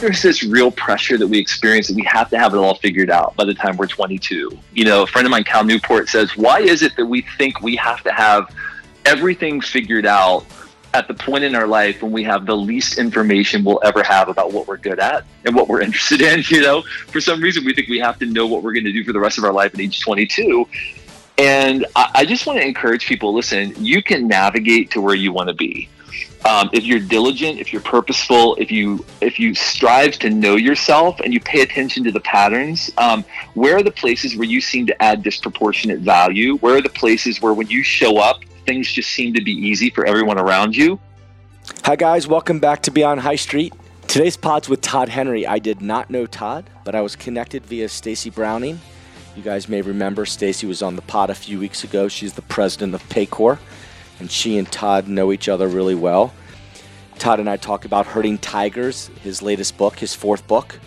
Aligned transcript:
there's 0.00 0.22
this 0.22 0.42
real 0.42 0.70
pressure 0.70 1.16
that 1.16 1.26
we 1.26 1.38
experience 1.38 1.88
that 1.88 1.96
we 1.96 2.04
have 2.04 2.28
to 2.30 2.38
have 2.38 2.54
it 2.54 2.58
all 2.58 2.74
figured 2.74 3.10
out 3.10 3.34
by 3.36 3.44
the 3.44 3.54
time 3.54 3.76
we're 3.76 3.86
22. 3.86 4.56
You 4.72 4.84
know, 4.84 5.02
a 5.02 5.06
friend 5.06 5.26
of 5.26 5.30
mine, 5.30 5.44
Cal 5.44 5.64
Newport, 5.64 6.08
says, 6.08 6.36
Why 6.36 6.60
is 6.60 6.82
it 6.82 6.96
that 6.96 7.06
we 7.06 7.22
think 7.38 7.60
we 7.60 7.76
have 7.76 8.02
to 8.02 8.12
have 8.12 8.54
everything 9.04 9.60
figured 9.60 10.06
out 10.06 10.44
at 10.92 11.08
the 11.08 11.14
point 11.14 11.44
in 11.44 11.54
our 11.54 11.66
life 11.66 12.02
when 12.02 12.12
we 12.12 12.24
have 12.24 12.46
the 12.46 12.56
least 12.56 12.98
information 12.98 13.64
we'll 13.64 13.80
ever 13.84 14.02
have 14.02 14.28
about 14.28 14.52
what 14.52 14.66
we're 14.66 14.76
good 14.76 14.98
at 14.98 15.24
and 15.44 15.54
what 15.54 15.68
we're 15.68 15.80
interested 15.82 16.20
in? 16.20 16.42
You 16.48 16.62
know, 16.62 16.82
for 16.82 17.20
some 17.20 17.40
reason, 17.40 17.64
we 17.64 17.74
think 17.74 17.88
we 17.88 17.98
have 17.98 18.18
to 18.18 18.26
know 18.26 18.46
what 18.46 18.62
we're 18.62 18.72
going 18.72 18.84
to 18.84 18.92
do 18.92 19.04
for 19.04 19.12
the 19.12 19.20
rest 19.20 19.38
of 19.38 19.44
our 19.44 19.52
life 19.52 19.74
at 19.74 19.80
age 19.80 20.00
22. 20.00 20.68
And 21.38 21.86
I, 21.94 22.10
I 22.14 22.24
just 22.24 22.46
want 22.46 22.58
to 22.58 22.66
encourage 22.66 23.06
people 23.06 23.34
listen, 23.34 23.72
you 23.78 24.02
can 24.02 24.28
navigate 24.28 24.90
to 24.92 25.00
where 25.00 25.14
you 25.14 25.32
want 25.32 25.48
to 25.48 25.54
be 25.54 25.88
um, 26.46 26.70
if 26.72 26.84
you're 26.84 27.00
diligent, 27.00 27.58
if 27.58 27.72
you're 27.72 27.82
purposeful, 27.82 28.54
if 28.56 28.70
you 28.70 29.04
if 29.20 29.40
you 29.40 29.54
strive 29.54 30.12
to 30.20 30.30
know 30.30 30.54
yourself 30.54 31.18
and 31.20 31.34
you 31.34 31.40
pay 31.40 31.60
attention 31.60 32.04
to 32.04 32.12
the 32.12 32.20
patterns, 32.20 32.90
um, 32.98 33.24
where 33.54 33.76
are 33.76 33.82
the 33.82 33.90
places 33.90 34.36
where 34.36 34.46
you 34.46 34.60
seem 34.60 34.86
to 34.86 35.02
add 35.02 35.22
disproportionate 35.22 36.00
value? 36.00 36.56
Where 36.58 36.76
are 36.76 36.80
the 36.80 36.88
places 36.88 37.42
where 37.42 37.52
when 37.52 37.66
you 37.66 37.82
show 37.82 38.18
up, 38.18 38.44
things 38.64 38.90
just 38.90 39.10
seem 39.10 39.34
to 39.34 39.42
be 39.42 39.52
easy 39.52 39.90
for 39.90 40.06
everyone 40.06 40.38
around 40.38 40.76
you? 40.76 41.00
Hi 41.84 41.96
guys, 41.96 42.28
welcome 42.28 42.60
back 42.60 42.80
to 42.82 42.92
Beyond 42.92 43.20
High 43.20 43.36
Street. 43.36 43.74
Today's 44.06 44.36
pod's 44.36 44.68
with 44.68 44.80
Todd 44.80 45.08
Henry. 45.08 45.46
I 45.46 45.58
did 45.58 45.82
not 45.82 46.10
know 46.10 46.26
Todd, 46.26 46.70
but 46.84 46.94
I 46.94 47.00
was 47.00 47.16
connected 47.16 47.66
via 47.66 47.88
Stacy 47.88 48.30
Browning. 48.30 48.80
You 49.34 49.42
guys 49.42 49.68
may 49.68 49.82
remember 49.82 50.24
Stacy 50.24 50.66
was 50.66 50.80
on 50.80 50.94
the 50.94 51.02
pod 51.02 51.28
a 51.28 51.34
few 51.34 51.58
weeks 51.58 51.82
ago. 51.82 52.06
She's 52.06 52.34
the 52.34 52.42
president 52.42 52.94
of 52.94 53.02
Paycor 53.08 53.58
and 54.18 54.30
she 54.30 54.58
and 54.58 54.70
Todd 54.70 55.08
know 55.08 55.32
each 55.32 55.48
other 55.48 55.68
really 55.68 55.94
well. 55.94 56.32
Todd 57.18 57.40
and 57.40 57.48
I 57.48 57.56
talk 57.56 57.84
about 57.84 58.06
Herding 58.06 58.38
Tigers, 58.38 59.08
his 59.22 59.40
latest 59.40 59.76
book, 59.78 59.98
his 59.98 60.14
fourth 60.14 60.46
book, 60.46 60.78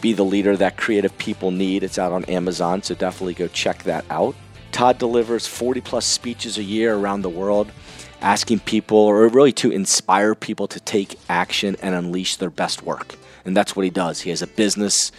Be 0.00 0.12
the 0.12 0.24
Leader 0.24 0.56
That 0.56 0.76
Creative 0.76 1.16
People 1.16 1.50
Need. 1.50 1.82
It's 1.82 1.98
out 1.98 2.12
on 2.12 2.24
Amazon, 2.26 2.82
so 2.82 2.94
definitely 2.94 3.34
go 3.34 3.48
check 3.48 3.84
that 3.84 4.04
out. 4.10 4.34
Todd 4.70 4.98
delivers 4.98 5.46
40 5.46 5.80
plus 5.80 6.04
speeches 6.04 6.58
a 6.58 6.62
year 6.62 6.94
around 6.94 7.22
the 7.22 7.30
world, 7.30 7.72
asking 8.20 8.60
people, 8.60 8.98
or 8.98 9.26
really 9.28 9.52
to 9.52 9.70
inspire 9.70 10.34
people 10.34 10.68
to 10.68 10.80
take 10.80 11.18
action 11.28 11.74
and 11.80 11.94
unleash 11.94 12.36
their 12.36 12.50
best 12.50 12.82
work. 12.82 13.16
And 13.46 13.56
that's 13.56 13.74
what 13.74 13.84
he 13.84 13.90
does. 13.90 14.20
He 14.20 14.30
has 14.30 14.42
a 14.42 14.46
business 14.46 15.10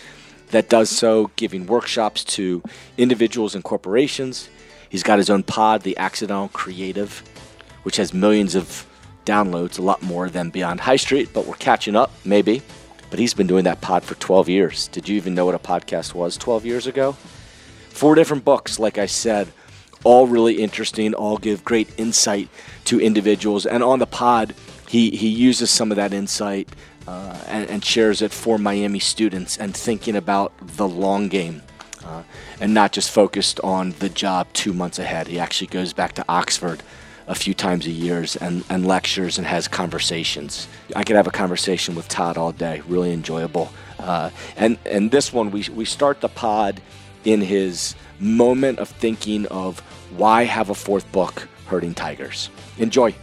that 0.52 0.70
does 0.70 0.90
so, 0.90 1.32
giving 1.36 1.66
workshops 1.66 2.24
to 2.24 2.62
individuals 2.98 3.56
and 3.56 3.64
corporations. 3.64 4.50
He's 4.88 5.04
got 5.04 5.18
his 5.18 5.30
own 5.30 5.44
pod, 5.44 5.82
The 5.82 5.98
Accidental 5.98 6.50
Creative 6.50 7.24
which 7.84 7.98
has 7.98 8.14
millions 8.14 8.56
of 8.56 8.86
downloads, 9.26 9.78
a 9.78 9.82
lot 9.82 10.02
more 10.02 10.30
than 10.30 10.50
Beyond 10.50 10.82
High 10.82 10.96
Street, 10.96 11.30
but 11.34 11.46
we're 11.46 11.56
catching 11.56 11.96
up, 11.96 12.12
maybe. 12.26 12.62
But 13.10 13.20
he's 13.20 13.34
been 13.34 13.48
doing 13.48 13.64
that 13.64 13.82
pod 13.82 14.04
for 14.04 14.16
12 14.16 14.50
years. 14.50 14.88
Did 14.88 15.10
you 15.10 15.16
even 15.18 15.34
know 15.34 15.46
what 15.46 15.56
a 15.56 15.60
podcast 15.60 16.14
was 16.14 16.38
12 16.38 16.66
years 16.66 16.88
ago? 16.88 17.14
Four 17.90 18.16
different 18.16 18.46
books, 18.46 18.80
like 18.80 18.98
I 18.98 19.08
said, 19.08 19.50
all 20.04 20.28
really 20.28 20.62
interesting, 20.62 21.14
all 21.14 21.38
give 21.38 21.64
great 21.66 21.90
insight 21.98 22.50
to 22.86 23.02
individuals. 23.02 23.66
And 23.66 23.84
on 23.84 24.00
the 24.00 24.08
pod, 24.08 24.56
he, 24.88 25.12
he 25.12 25.28
uses 25.28 25.70
some 25.70 25.92
of 25.92 25.98
that 25.98 26.14
insight 26.14 26.70
uh, 27.08 27.38
and, 27.48 27.70
and, 27.70 27.84
shares 27.84 28.22
it 28.22 28.32
for 28.32 28.58
Miami 28.58 29.00
students 29.00 29.58
and 29.58 29.76
thinking 29.76 30.16
about 30.16 30.54
the 30.62 30.88
long 30.88 31.28
game 31.28 31.64
uh, 32.06 32.22
and 32.62 32.74
not 32.74 32.92
just 32.92 33.10
focused 33.10 33.60
on 33.62 33.92
the 34.00 34.10
job 34.10 34.48
two 34.54 34.74
months 34.74 35.00
ahead. 35.00 35.28
He 35.28 35.40
actually 35.40 35.68
goes 35.68 35.92
back 35.92 36.14
to 36.14 36.26
Oxford 36.30 36.84
a 37.30 37.36
few 37.36 37.54
times 37.54 37.86
a 37.86 37.92
year 37.92 38.26
and, 38.42 38.66
and 38.70 38.88
lectures 38.88 39.38
and 39.38 39.46
has 39.46 39.68
conversations. 39.68 40.68
I 40.96 41.04
could 41.04 41.16
have 41.16 41.28
a 41.28 41.32
conversation 41.32 41.94
with 41.94 42.08
Todd 42.08 42.38
all 42.38 42.52
day, 42.52 42.82
really 42.88 43.14
enjoyable. 43.14 43.72
Uh, 44.00 44.32
and, 44.58 44.80
and 44.86 45.12
this 45.12 45.32
one, 45.32 45.52
we, 45.52 45.64
we 45.74 45.86
start 45.86 46.22
the 46.22 46.28
pod 46.28 46.82
in 47.24 47.40
his 47.42 47.96
moment 48.20 48.80
of 48.80 48.90
thinking 48.90 49.46
of 49.48 49.80
why 50.18 50.44
have 50.44 50.72
a 50.72 50.76
fourth 50.76 51.10
book, 51.12 51.48
Herding 51.68 51.94
Tigers. 51.94 52.50
Enjoy. 52.80 53.14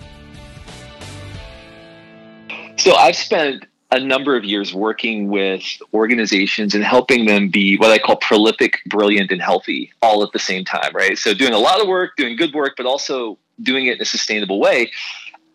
So 2.77 2.95
I've 2.95 3.17
spent 3.17 3.67
a 3.91 3.99
number 3.99 4.37
of 4.37 4.45
years 4.45 4.73
working 4.73 5.29
with 5.29 5.65
organizations 5.93 6.77
and 6.77 6.85
helping 6.85 7.27
them 7.27 7.49
be 7.49 7.77
what 7.77 7.91
I 7.91 7.99
call 7.99 8.17
prolific, 8.17 8.79
brilliant, 8.87 9.33
and 9.33 9.43
healthy 9.43 9.93
all 10.01 10.23
at 10.23 10.31
the 10.33 10.39
same 10.39 10.65
time, 10.65 10.93
right? 10.95 11.19
So 11.19 11.35
doing 11.35 11.53
a 11.53 11.59
lot 11.59 11.81
of 11.81 11.89
work, 11.89 12.13
doing 12.17 12.37
good 12.37 12.53
work, 12.55 12.75
but 12.77 12.87
also 12.87 13.39
doing 13.61 13.87
it 13.87 13.97
in 13.97 14.03
a 14.03 14.07
sustainable 14.07 14.61
way. 14.61 14.91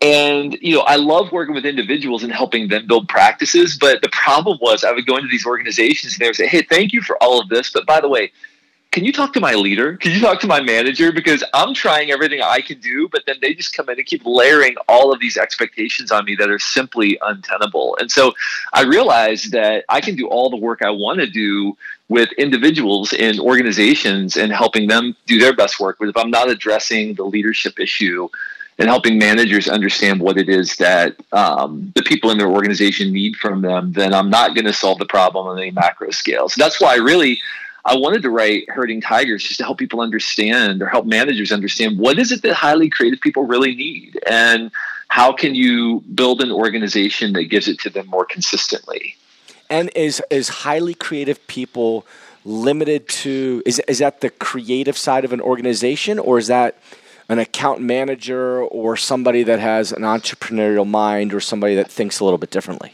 And 0.01 0.57
you 0.61 0.75
know, 0.75 0.81
I 0.81 0.95
love 0.95 1.31
working 1.31 1.53
with 1.53 1.65
individuals 1.65 2.23
and 2.23 2.33
helping 2.33 2.67
them 2.69 2.87
build 2.87 3.07
practices. 3.07 3.77
But 3.79 4.01
the 4.01 4.09
problem 4.09 4.57
was, 4.61 4.83
I 4.83 4.91
would 4.91 5.05
go 5.05 5.17
into 5.17 5.29
these 5.29 5.45
organizations 5.45 6.13
and 6.13 6.21
they 6.21 6.27
would 6.27 6.35
say, 6.35 6.47
"Hey, 6.47 6.63
thank 6.63 6.91
you 6.91 7.01
for 7.01 7.21
all 7.21 7.39
of 7.39 7.49
this, 7.49 7.69
but 7.71 7.85
by 7.85 8.01
the 8.01 8.09
way, 8.09 8.31
can 8.91 9.05
you 9.05 9.13
talk 9.13 9.31
to 9.33 9.39
my 9.39 9.53
leader? 9.53 9.95
Can 9.95 10.11
you 10.11 10.19
talk 10.19 10.41
to 10.41 10.47
my 10.47 10.59
manager? 10.59 11.13
Because 11.13 11.45
I'm 11.53 11.73
trying 11.73 12.11
everything 12.11 12.41
I 12.41 12.59
can 12.59 12.79
do, 12.81 13.07
but 13.07 13.23
then 13.25 13.37
they 13.41 13.53
just 13.53 13.73
come 13.73 13.87
in 13.87 13.97
and 13.97 14.05
keep 14.05 14.21
layering 14.25 14.75
all 14.89 15.13
of 15.13 15.21
these 15.21 15.37
expectations 15.37 16.11
on 16.11 16.25
me 16.25 16.35
that 16.35 16.49
are 16.49 16.59
simply 16.59 17.17
untenable. 17.21 17.95
And 18.01 18.11
so 18.11 18.33
I 18.73 18.83
realized 18.83 19.53
that 19.53 19.85
I 19.87 20.01
can 20.01 20.17
do 20.17 20.27
all 20.27 20.49
the 20.49 20.57
work 20.57 20.81
I 20.81 20.89
want 20.89 21.21
to 21.21 21.27
do 21.27 21.77
with 22.11 22.29
individuals 22.33 23.13
in 23.13 23.39
organizations 23.39 24.35
and 24.35 24.51
helping 24.51 24.85
them 24.89 25.15
do 25.27 25.39
their 25.39 25.55
best 25.55 25.79
work. 25.79 25.95
But 25.97 26.09
if 26.09 26.17
I'm 26.17 26.29
not 26.29 26.49
addressing 26.49 27.13
the 27.13 27.23
leadership 27.23 27.79
issue 27.79 28.27
and 28.77 28.89
helping 28.89 29.17
managers 29.17 29.69
understand 29.69 30.19
what 30.19 30.37
it 30.37 30.49
is 30.49 30.75
that 30.75 31.15
um, 31.31 31.93
the 31.95 32.03
people 32.03 32.29
in 32.29 32.37
their 32.37 32.49
organization 32.49 33.13
need 33.13 33.37
from 33.37 33.61
them, 33.61 33.93
then 33.93 34.13
I'm 34.13 34.29
not 34.29 34.55
going 34.55 34.65
to 34.65 34.73
solve 34.73 34.99
the 34.99 35.05
problem 35.05 35.47
on 35.47 35.57
any 35.57 35.71
macro 35.71 36.11
scale. 36.11 36.49
So 36.49 36.61
that's 36.61 36.81
why 36.81 36.95
I 36.95 36.97
really 36.97 37.39
I 37.85 37.95
wanted 37.95 38.23
to 38.23 38.29
write 38.29 38.69
Herding 38.69 38.99
Tigers 38.99 39.45
just 39.45 39.59
to 39.59 39.63
help 39.63 39.77
people 39.77 40.01
understand 40.01 40.81
or 40.81 40.87
help 40.87 41.05
managers 41.05 41.53
understand 41.53 41.97
what 41.97 42.19
is 42.19 42.33
it 42.33 42.41
that 42.41 42.55
highly 42.55 42.89
creative 42.89 43.21
people 43.21 43.43
really 43.43 43.73
need 43.73 44.19
and 44.29 44.69
how 45.07 45.31
can 45.31 45.55
you 45.55 46.03
build 46.13 46.41
an 46.41 46.51
organization 46.51 47.31
that 47.33 47.45
gives 47.45 47.69
it 47.69 47.79
to 47.79 47.89
them 47.89 48.07
more 48.07 48.25
consistently. 48.25 49.15
And 49.71 49.89
is 49.95 50.21
is 50.29 50.49
highly 50.49 50.93
creative 50.93 51.47
people 51.47 52.05
limited 52.45 53.07
to 53.07 53.63
is 53.65 53.79
is 53.87 53.99
that 53.99 54.21
the 54.21 54.29
creative 54.29 54.97
side 54.97 55.25
of 55.25 55.33
an 55.33 55.41
organization 55.41 56.19
or 56.19 56.37
is 56.37 56.47
that 56.47 56.77
an 57.29 57.39
account 57.39 57.79
manager 57.79 58.61
or 58.63 58.97
somebody 58.97 59.43
that 59.43 59.59
has 59.59 59.93
an 59.93 60.01
entrepreneurial 60.01 60.85
mind 60.87 61.33
or 61.33 61.39
somebody 61.39 61.75
that 61.75 61.89
thinks 61.89 62.19
a 62.19 62.25
little 62.25 62.37
bit 62.37 62.51
differently? 62.51 62.93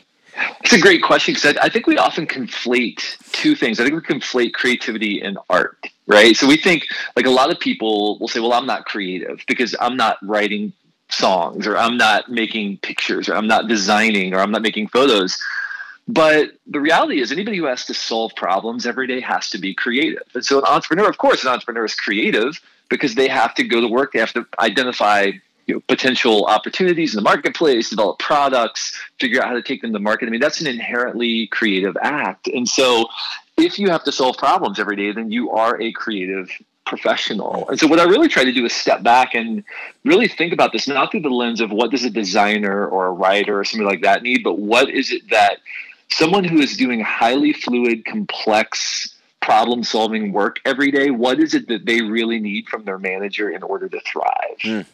It's 0.63 0.73
a 0.73 0.79
great 0.79 1.01
question 1.01 1.33
because 1.33 1.57
I, 1.57 1.65
I, 1.65 1.69
think 1.69 1.87
we 1.87 1.97
often 1.97 2.27
conflate 2.27 3.01
two 3.31 3.55
things. 3.55 3.79
I 3.79 3.83
think 3.83 3.95
we 3.95 4.01
conflate 4.01 4.53
creativity 4.53 5.19
and 5.19 5.39
art, 5.49 5.87
right? 6.05 6.37
So 6.37 6.45
we 6.45 6.57
think 6.57 6.85
like 7.15 7.25
a 7.25 7.31
lot 7.31 7.49
of 7.49 7.59
people 7.59 8.19
will 8.19 8.27
say, 8.27 8.39
"Well, 8.39 8.53
I'm 8.53 8.67
not 8.67 8.85
creative 8.85 9.43
because 9.47 9.75
I'm 9.79 9.97
not 9.97 10.17
writing 10.21 10.73
songs, 11.09 11.65
or 11.65 11.75
I'm 11.75 11.97
not 11.97 12.29
making 12.29 12.77
pictures, 12.77 13.29
or 13.29 13.35
I'm 13.35 13.47
not 13.47 13.67
designing, 13.67 14.35
or 14.35 14.39
I'm 14.39 14.51
not 14.51 14.61
making 14.61 14.89
photos." 14.89 15.41
But 16.07 16.51
the 16.65 16.79
reality 16.79 17.19
is, 17.19 17.31
anybody 17.31 17.57
who 17.57 17.65
has 17.65 17.85
to 17.85 17.93
solve 17.93 18.33
problems 18.35 18.85
every 18.85 19.07
day 19.07 19.19
has 19.19 19.49
to 19.49 19.57
be 19.57 19.73
creative. 19.73 20.23
And 20.33 20.45
so, 20.45 20.59
an 20.59 20.65
entrepreneur, 20.65 21.09
of 21.09 21.17
course, 21.17 21.43
an 21.43 21.49
entrepreneur 21.49 21.85
is 21.85 21.95
creative 21.95 22.61
because 22.89 23.15
they 23.15 23.27
have 23.27 23.53
to 23.55 23.63
go 23.63 23.81
to 23.81 23.87
work, 23.87 24.13
they 24.13 24.19
have 24.19 24.33
to 24.33 24.45
identify 24.59 25.31
you 25.65 25.75
know, 25.75 25.81
potential 25.89 26.45
opportunities 26.45 27.13
in 27.13 27.17
the 27.17 27.23
marketplace, 27.23 27.89
develop 27.89 28.19
products, 28.19 28.97
figure 29.19 29.41
out 29.41 29.49
how 29.49 29.53
to 29.53 29.61
take 29.61 29.81
them 29.81 29.91
to 29.91 29.99
market. 29.99 30.27
I 30.27 30.29
mean, 30.29 30.39
that's 30.39 30.61
an 30.61 30.67
inherently 30.67 31.47
creative 31.47 31.97
act. 32.01 32.47
And 32.47 32.69
so, 32.69 33.07
if 33.57 33.77
you 33.77 33.89
have 33.89 34.05
to 34.05 34.11
solve 34.13 34.37
problems 34.37 34.79
every 34.79 34.95
day, 34.95 35.11
then 35.11 35.29
you 35.29 35.51
are 35.51 35.81
a 35.81 35.91
creative 35.91 36.49
professional. 36.85 37.67
And 37.67 37.77
so 37.77 37.85
what 37.85 37.99
I 37.99 38.05
really 38.05 38.29
try 38.29 38.45
to 38.45 38.53
do 38.53 38.63
is 38.65 38.71
step 38.73 39.03
back 39.03 39.35
and 39.35 39.63
really 40.05 40.29
think 40.29 40.53
about 40.53 40.71
this 40.71 40.87
not 40.87 41.11
through 41.11 41.19
the 41.19 41.29
lens 41.29 41.59
of 41.59 41.69
what 41.69 41.91
does 41.91 42.05
a 42.05 42.09
designer 42.09 42.87
or 42.87 43.07
a 43.07 43.11
writer 43.11 43.59
or 43.59 43.65
somebody 43.65 43.89
like 43.89 44.03
that 44.03 44.23
need, 44.23 44.41
but 44.41 44.57
what 44.57 44.89
is 44.89 45.11
it 45.11 45.29
that 45.29 45.57
someone 46.09 46.43
who 46.43 46.59
is 46.59 46.77
doing 46.77 47.01
highly 47.01 47.53
fluid, 47.53 48.05
complex, 48.05 49.15
problem 49.41 49.83
solving 49.83 50.33
work 50.33 50.59
every 50.65 50.91
day, 50.91 51.09
what 51.09 51.39
is 51.39 51.53
it 51.53 51.67
that 51.69 51.85
they 51.85 52.01
really 52.01 52.39
need 52.39 52.67
from 52.67 52.83
their 52.83 52.99
manager 52.99 53.49
in 53.49 53.63
order 53.63 53.87
to 53.87 53.99
thrive? 54.01 54.57
Mm. 54.61 54.85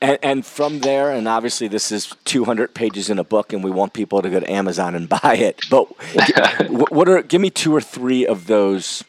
And, 0.00 0.18
and, 0.22 0.46
from 0.46 0.78
there, 0.80 1.10
and 1.10 1.26
obviously 1.26 1.66
this 1.66 1.90
is 1.90 2.14
200 2.24 2.72
pages 2.72 3.10
in 3.10 3.18
a 3.18 3.24
book, 3.24 3.52
and 3.52 3.64
we 3.64 3.70
want 3.70 3.94
people 3.94 4.22
to 4.22 4.30
go 4.30 4.38
to 4.38 4.50
Amazon 4.50 4.94
and 4.94 5.08
buy 5.22 5.36
it. 5.36 5.60
But 5.68 5.84
what 6.68 7.08
are? 7.08 7.22
Give 7.22 7.40
me 7.40 7.50
two 7.50 7.74
or 7.74 7.80
three 7.80 8.24
of 8.24 8.46
those 8.46 9.02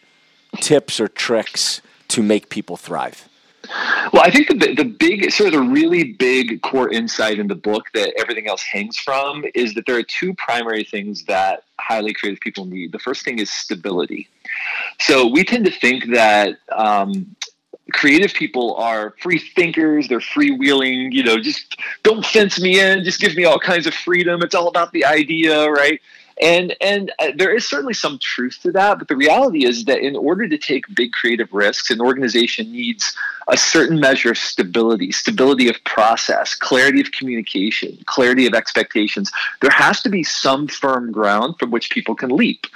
tips 0.62 1.00
or 1.00 1.07
tricks 1.07 1.81
to 2.07 2.24
make 2.24 2.50
people 2.50 2.75
thrive. 2.75 3.28
Well, 4.13 4.23
I 4.23 4.31
think 4.31 4.47
the 4.47 4.73
the 4.73 4.85
big 4.85 5.31
sort 5.31 5.53
of 5.53 5.59
the 5.59 5.67
really 5.67 6.13
big 6.13 6.61
core 6.61 6.89
insight 6.89 7.39
in 7.39 7.47
the 7.47 7.56
book 7.56 7.85
that 7.94 8.13
everything 8.17 8.47
else 8.47 8.63
hangs 8.63 8.97
from 8.97 9.44
is 9.53 9.73
that 9.73 9.85
there 9.85 9.97
are 9.97 10.03
two 10.03 10.33
primary 10.35 10.83
things 10.83 11.25
that 11.25 11.63
highly 11.79 12.13
creative 12.13 12.39
people 12.39 12.65
need. 12.65 12.91
The 12.91 13.00
first 13.00 13.23
thing 13.23 13.39
is 13.39 13.50
stability. 13.51 14.27
So 15.00 15.27
we 15.27 15.44
tend 15.44 15.65
to 15.65 15.71
think 15.71 16.11
that 16.11 16.57
um, 16.71 17.35
creative 17.91 18.33
people 18.33 18.75
are 18.75 19.15
free 19.21 19.39
thinkers 19.39 20.07
they're 20.07 20.19
freewheeling 20.19 21.11
you 21.11 21.23
know 21.23 21.38
just 21.39 21.79
don't 22.03 22.25
fence 22.25 22.59
me 22.59 22.79
in 22.79 23.03
just 23.03 23.19
give 23.19 23.35
me 23.35 23.45
all 23.45 23.59
kinds 23.59 23.88
of 23.88 23.94
freedom 23.94 24.41
it's 24.41 24.56
all 24.56 24.67
about 24.67 24.91
the 24.91 25.03
idea 25.06 25.69
right 25.69 26.00
And 26.39 26.75
and 26.80 27.12
uh, 27.19 27.31
there 27.36 27.53
is 27.53 27.68
certainly 27.68 27.94
some 27.94 28.18
truth 28.18 28.59
to 28.63 28.71
that, 28.71 28.97
but 28.97 29.09
the 29.09 29.15
reality 29.15 29.65
is 29.65 29.86
that 29.86 30.00
in 30.00 30.15
order 30.15 30.47
to 30.47 30.57
take 30.57 30.86
big 30.95 31.12
creative 31.12 31.51
risks, 31.51 31.89
an 31.89 32.00
organization 32.00 32.71
needs 32.71 33.13
a 33.50 33.57
certain 33.57 34.00
measure 34.00 34.31
of 34.31 34.38
stability, 34.38 35.12
stability 35.12 35.68
of 35.68 35.83
process, 35.83 36.56
clarity 36.56 37.01
of 37.01 37.12
communication, 37.12 37.97
clarity 38.06 38.45
of 38.47 38.53
expectations. 38.53 39.31
There 39.62 39.71
has 39.71 40.01
to 40.03 40.09
be 40.09 40.24
some 40.24 40.68
firm 40.68 41.12
ground 41.12 41.56
from 41.59 41.71
which 41.71 41.89
people 41.89 42.15
can 42.15 42.30
leap. 42.30 42.68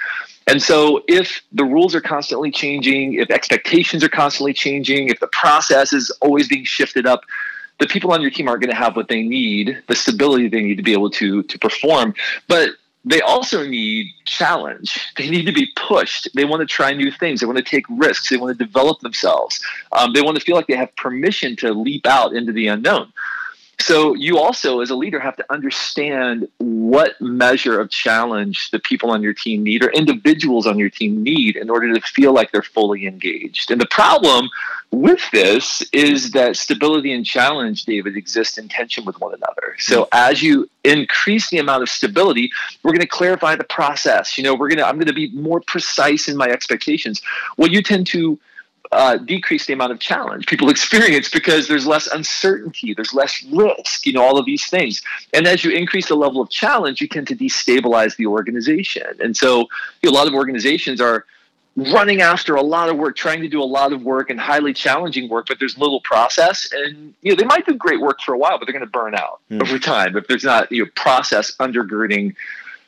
And 0.46 0.62
so, 0.62 1.02
if 1.08 1.40
the 1.52 1.64
rules 1.64 1.94
are 1.94 2.02
constantly 2.02 2.50
changing, 2.50 3.14
if 3.14 3.30
expectations 3.30 4.04
are 4.04 4.10
constantly 4.10 4.52
changing, 4.52 5.08
if 5.08 5.20
the 5.20 5.28
process 5.28 5.94
is 5.94 6.10
always 6.20 6.48
being 6.48 6.64
shifted 6.64 7.06
up, 7.06 7.22
the 7.80 7.86
people 7.86 8.12
on 8.12 8.20
your 8.20 8.30
team 8.30 8.46
aren't 8.46 8.60
going 8.60 8.70
to 8.70 8.76
have 8.76 8.94
what 8.94 9.08
they 9.08 9.22
need, 9.22 9.82
the 9.88 9.94
stability 9.94 10.48
they 10.48 10.60
need 10.60 10.76
to 10.76 10.82
be 10.82 10.92
able 10.92 11.10
to 11.10 11.42
to 11.44 11.58
perform. 11.58 12.14
But 12.46 12.70
they 13.04 13.20
also 13.20 13.66
need 13.66 14.12
challenge. 14.24 15.12
They 15.16 15.28
need 15.28 15.44
to 15.44 15.52
be 15.52 15.68
pushed. 15.76 16.28
They 16.34 16.44
want 16.44 16.60
to 16.60 16.66
try 16.66 16.92
new 16.92 17.10
things. 17.10 17.40
They 17.40 17.46
want 17.46 17.58
to 17.58 17.64
take 17.64 17.84
risks. 17.90 18.30
They 18.30 18.36
want 18.36 18.56
to 18.56 18.64
develop 18.64 19.00
themselves. 19.00 19.60
Um, 19.92 20.12
they 20.12 20.22
want 20.22 20.38
to 20.38 20.44
feel 20.44 20.56
like 20.56 20.66
they 20.66 20.76
have 20.76 20.94
permission 20.96 21.54
to 21.56 21.72
leap 21.72 22.06
out 22.06 22.34
into 22.34 22.52
the 22.52 22.68
unknown. 22.68 23.12
So 23.84 24.14
you 24.14 24.38
also, 24.38 24.80
as 24.80 24.88
a 24.88 24.94
leader, 24.94 25.20
have 25.20 25.36
to 25.36 25.44
understand 25.52 26.48
what 26.56 27.20
measure 27.20 27.78
of 27.78 27.90
challenge 27.90 28.70
the 28.70 28.78
people 28.78 29.10
on 29.10 29.22
your 29.22 29.34
team 29.34 29.62
need 29.62 29.84
or 29.84 29.90
individuals 29.90 30.66
on 30.66 30.78
your 30.78 30.88
team 30.88 31.22
need 31.22 31.56
in 31.56 31.68
order 31.68 31.92
to 31.92 32.00
feel 32.00 32.32
like 32.32 32.50
they're 32.50 32.62
fully 32.62 33.06
engaged. 33.06 33.70
And 33.70 33.78
the 33.78 33.86
problem 33.86 34.48
with 34.90 35.30
this 35.32 35.82
is 35.92 36.30
that 36.30 36.56
stability 36.56 37.12
and 37.12 37.26
challenge, 37.26 37.84
David, 37.84 38.16
exist 38.16 38.56
in 38.56 38.68
tension 38.68 39.04
with 39.04 39.20
one 39.20 39.34
another. 39.34 39.76
So 39.78 40.04
hmm. 40.04 40.08
as 40.12 40.42
you 40.42 40.70
increase 40.82 41.50
the 41.50 41.58
amount 41.58 41.82
of 41.82 41.90
stability, 41.90 42.50
we're 42.82 42.92
going 42.92 43.02
to 43.02 43.06
clarify 43.06 43.54
the 43.54 43.64
process. 43.64 44.38
You 44.38 44.44
know, 44.44 44.54
we're 44.54 44.68
going 44.68 44.78
to 44.78 44.86
I'm 44.86 44.96
going 44.96 45.08
to 45.08 45.12
be 45.12 45.28
more 45.32 45.60
precise 45.60 46.26
in 46.26 46.38
my 46.38 46.48
expectations. 46.48 47.20
Well, 47.58 47.68
you 47.68 47.82
tend 47.82 48.06
to 48.08 48.40
uh, 48.94 49.16
decrease 49.16 49.66
the 49.66 49.72
amount 49.72 49.92
of 49.92 49.98
challenge 49.98 50.46
people 50.46 50.68
experience 50.76 51.28
because 51.28 51.68
there's 51.68 51.86
less 51.86 52.06
uncertainty, 52.06 52.94
there's 52.94 53.12
less 53.12 53.42
risk, 53.52 54.06
you 54.06 54.12
know, 54.12 54.22
all 54.22 54.38
of 54.38 54.46
these 54.46 54.66
things. 54.68 55.02
And 55.32 55.46
as 55.46 55.64
you 55.64 55.72
increase 55.72 56.08
the 56.08 56.14
level 56.14 56.40
of 56.40 56.48
challenge, 56.48 57.00
you 57.00 57.08
tend 57.08 57.28
to 57.28 57.36
destabilize 57.36 58.16
the 58.16 58.26
organization. 58.26 59.06
And 59.20 59.36
so 59.36 59.68
you 60.00 60.10
know, 60.10 60.10
a 60.10 60.16
lot 60.16 60.26
of 60.26 60.34
organizations 60.34 61.00
are 61.00 61.26
running 61.76 62.20
after 62.20 62.54
a 62.54 62.62
lot 62.62 62.88
of 62.88 62.96
work, 62.96 63.16
trying 63.16 63.40
to 63.40 63.48
do 63.48 63.60
a 63.60 63.64
lot 63.64 63.92
of 63.92 64.02
work 64.02 64.30
and 64.30 64.38
highly 64.38 64.72
challenging 64.72 65.28
work, 65.28 65.46
but 65.48 65.58
there's 65.58 65.76
little 65.76 66.00
process. 66.00 66.70
And 66.72 67.14
you 67.22 67.32
know, 67.32 67.36
they 67.36 67.44
might 67.44 67.66
do 67.66 67.74
great 67.74 68.00
work 68.00 68.20
for 68.20 68.32
a 68.32 68.38
while, 68.38 68.58
but 68.58 68.66
they're 68.66 68.72
going 68.72 68.84
to 68.84 68.90
burn 68.90 69.14
out 69.14 69.40
mm. 69.50 69.60
over 69.60 69.78
time 69.78 70.16
if 70.16 70.26
there's 70.28 70.44
not 70.44 70.70
you 70.70 70.84
know 70.84 70.90
process 70.94 71.56
undergirding 71.56 72.34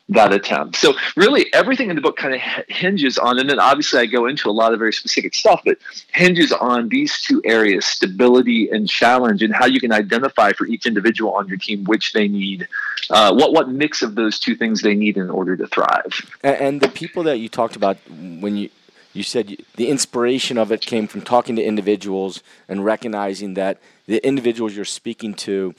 that 0.09 0.33
attempt. 0.33 0.77
So 0.77 0.93
really 1.15 1.51
everything 1.53 1.89
in 1.89 1.95
the 1.95 2.01
book 2.01 2.17
kind 2.17 2.33
of 2.33 2.41
hinges 2.67 3.17
on, 3.17 3.39
and 3.39 3.49
then 3.49 3.59
obviously 3.59 3.99
I 3.99 4.05
go 4.05 4.25
into 4.25 4.49
a 4.49 4.51
lot 4.51 4.73
of 4.73 4.79
very 4.79 4.93
specific 4.93 5.33
stuff, 5.33 5.61
but 5.65 5.77
hinges 6.13 6.51
on 6.51 6.89
these 6.89 7.19
two 7.21 7.41
areas, 7.43 7.85
stability 7.85 8.69
and 8.69 8.87
challenge, 8.87 9.43
and 9.43 9.53
how 9.53 9.65
you 9.65 9.79
can 9.79 9.91
identify 9.91 10.53
for 10.53 10.65
each 10.65 10.85
individual 10.85 11.33
on 11.33 11.47
your 11.47 11.57
team 11.57 11.83
which 11.85 12.13
they 12.13 12.27
need, 12.27 12.67
uh, 13.09 13.33
what 13.33 13.51
what 13.53 13.69
mix 13.69 14.01
of 14.01 14.15
those 14.15 14.39
two 14.39 14.55
things 14.55 14.81
they 14.81 14.95
need 14.95 15.17
in 15.17 15.29
order 15.29 15.57
to 15.57 15.67
thrive. 15.67 16.13
And, 16.41 16.55
and 16.55 16.81
the 16.81 16.89
people 16.89 17.23
that 17.23 17.39
you 17.39 17.49
talked 17.49 17.75
about 17.75 17.97
when 18.09 18.55
you 18.55 18.69
you 19.13 19.23
said 19.23 19.57
the 19.75 19.89
inspiration 19.89 20.57
of 20.57 20.71
it 20.71 20.81
came 20.81 21.07
from 21.07 21.21
talking 21.21 21.55
to 21.55 21.63
individuals 21.63 22.43
and 22.69 22.85
recognizing 22.85 23.55
that 23.55 23.79
the 24.05 24.25
individuals 24.25 24.75
you're 24.75 24.85
speaking 24.85 25.33
to, 25.33 25.73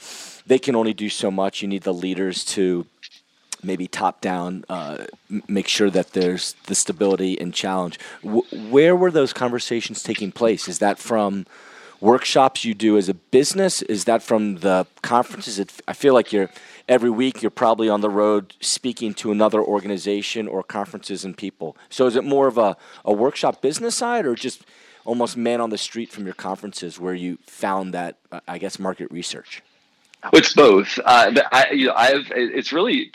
they 0.45 0.59
can 0.59 0.75
only 0.75 0.93
do 0.93 1.09
so 1.09 1.31
much. 1.31 1.61
You 1.61 1.67
need 1.67 1.83
the 1.83 1.93
leaders 1.93 2.43
to 2.45 2.85
maybe 3.63 3.87
top 3.87 4.21
down, 4.21 4.65
uh, 4.69 5.05
make 5.47 5.67
sure 5.67 5.89
that 5.89 6.13
there's 6.13 6.53
the 6.67 6.75
stability 6.75 7.39
and 7.39 7.53
challenge. 7.53 7.99
W- 8.23 8.43
where 8.69 8.95
were 8.95 9.11
those 9.11 9.33
conversations 9.33 10.03
taking 10.03 10.31
place? 10.31 10.67
Is 10.67 10.79
that 10.79 10.99
from 10.99 11.45
workshops 12.01 12.63
you 12.63 12.73
do 12.73 12.97
as 12.97 13.09
a 13.09 13.13
business? 13.13 13.81
Is 13.83 14.05
that 14.05 14.23
from 14.23 14.57
the 14.57 14.87
conferences? 15.01 15.59
I 15.87 15.93
feel 15.93 16.13
like 16.13 16.31
you're 16.31 16.49
every 16.87 17.09
week 17.09 17.41
you're 17.41 17.51
probably 17.51 17.87
on 17.87 18.01
the 18.01 18.09
road 18.09 18.55
speaking 18.59 19.13
to 19.13 19.31
another 19.31 19.61
organization 19.61 20.47
or 20.47 20.63
conferences 20.63 21.23
and 21.23 21.37
people. 21.37 21.77
So 21.89 22.07
is 22.07 22.15
it 22.15 22.23
more 22.23 22.47
of 22.47 22.57
a, 22.57 22.75
a 23.05 23.13
workshop 23.13 23.61
business 23.61 23.95
side 23.95 24.25
or 24.25 24.35
just 24.35 24.65
almost 25.05 25.37
man 25.37 25.61
on 25.61 25.69
the 25.69 25.77
street 25.77 26.11
from 26.11 26.25
your 26.25 26.33
conferences 26.33 26.99
where 26.99 27.13
you 27.13 27.37
found 27.45 27.93
that, 27.93 28.17
I 28.47 28.57
guess, 28.57 28.79
market 28.79 29.11
research? 29.11 29.61
It's 30.33 30.53
both. 30.53 30.99
Uh, 31.05 31.33
I, 31.53 31.71
you 31.71 31.87
know, 31.87 31.93
I've. 31.95 32.29
It's 32.35 32.73
really 32.73 33.09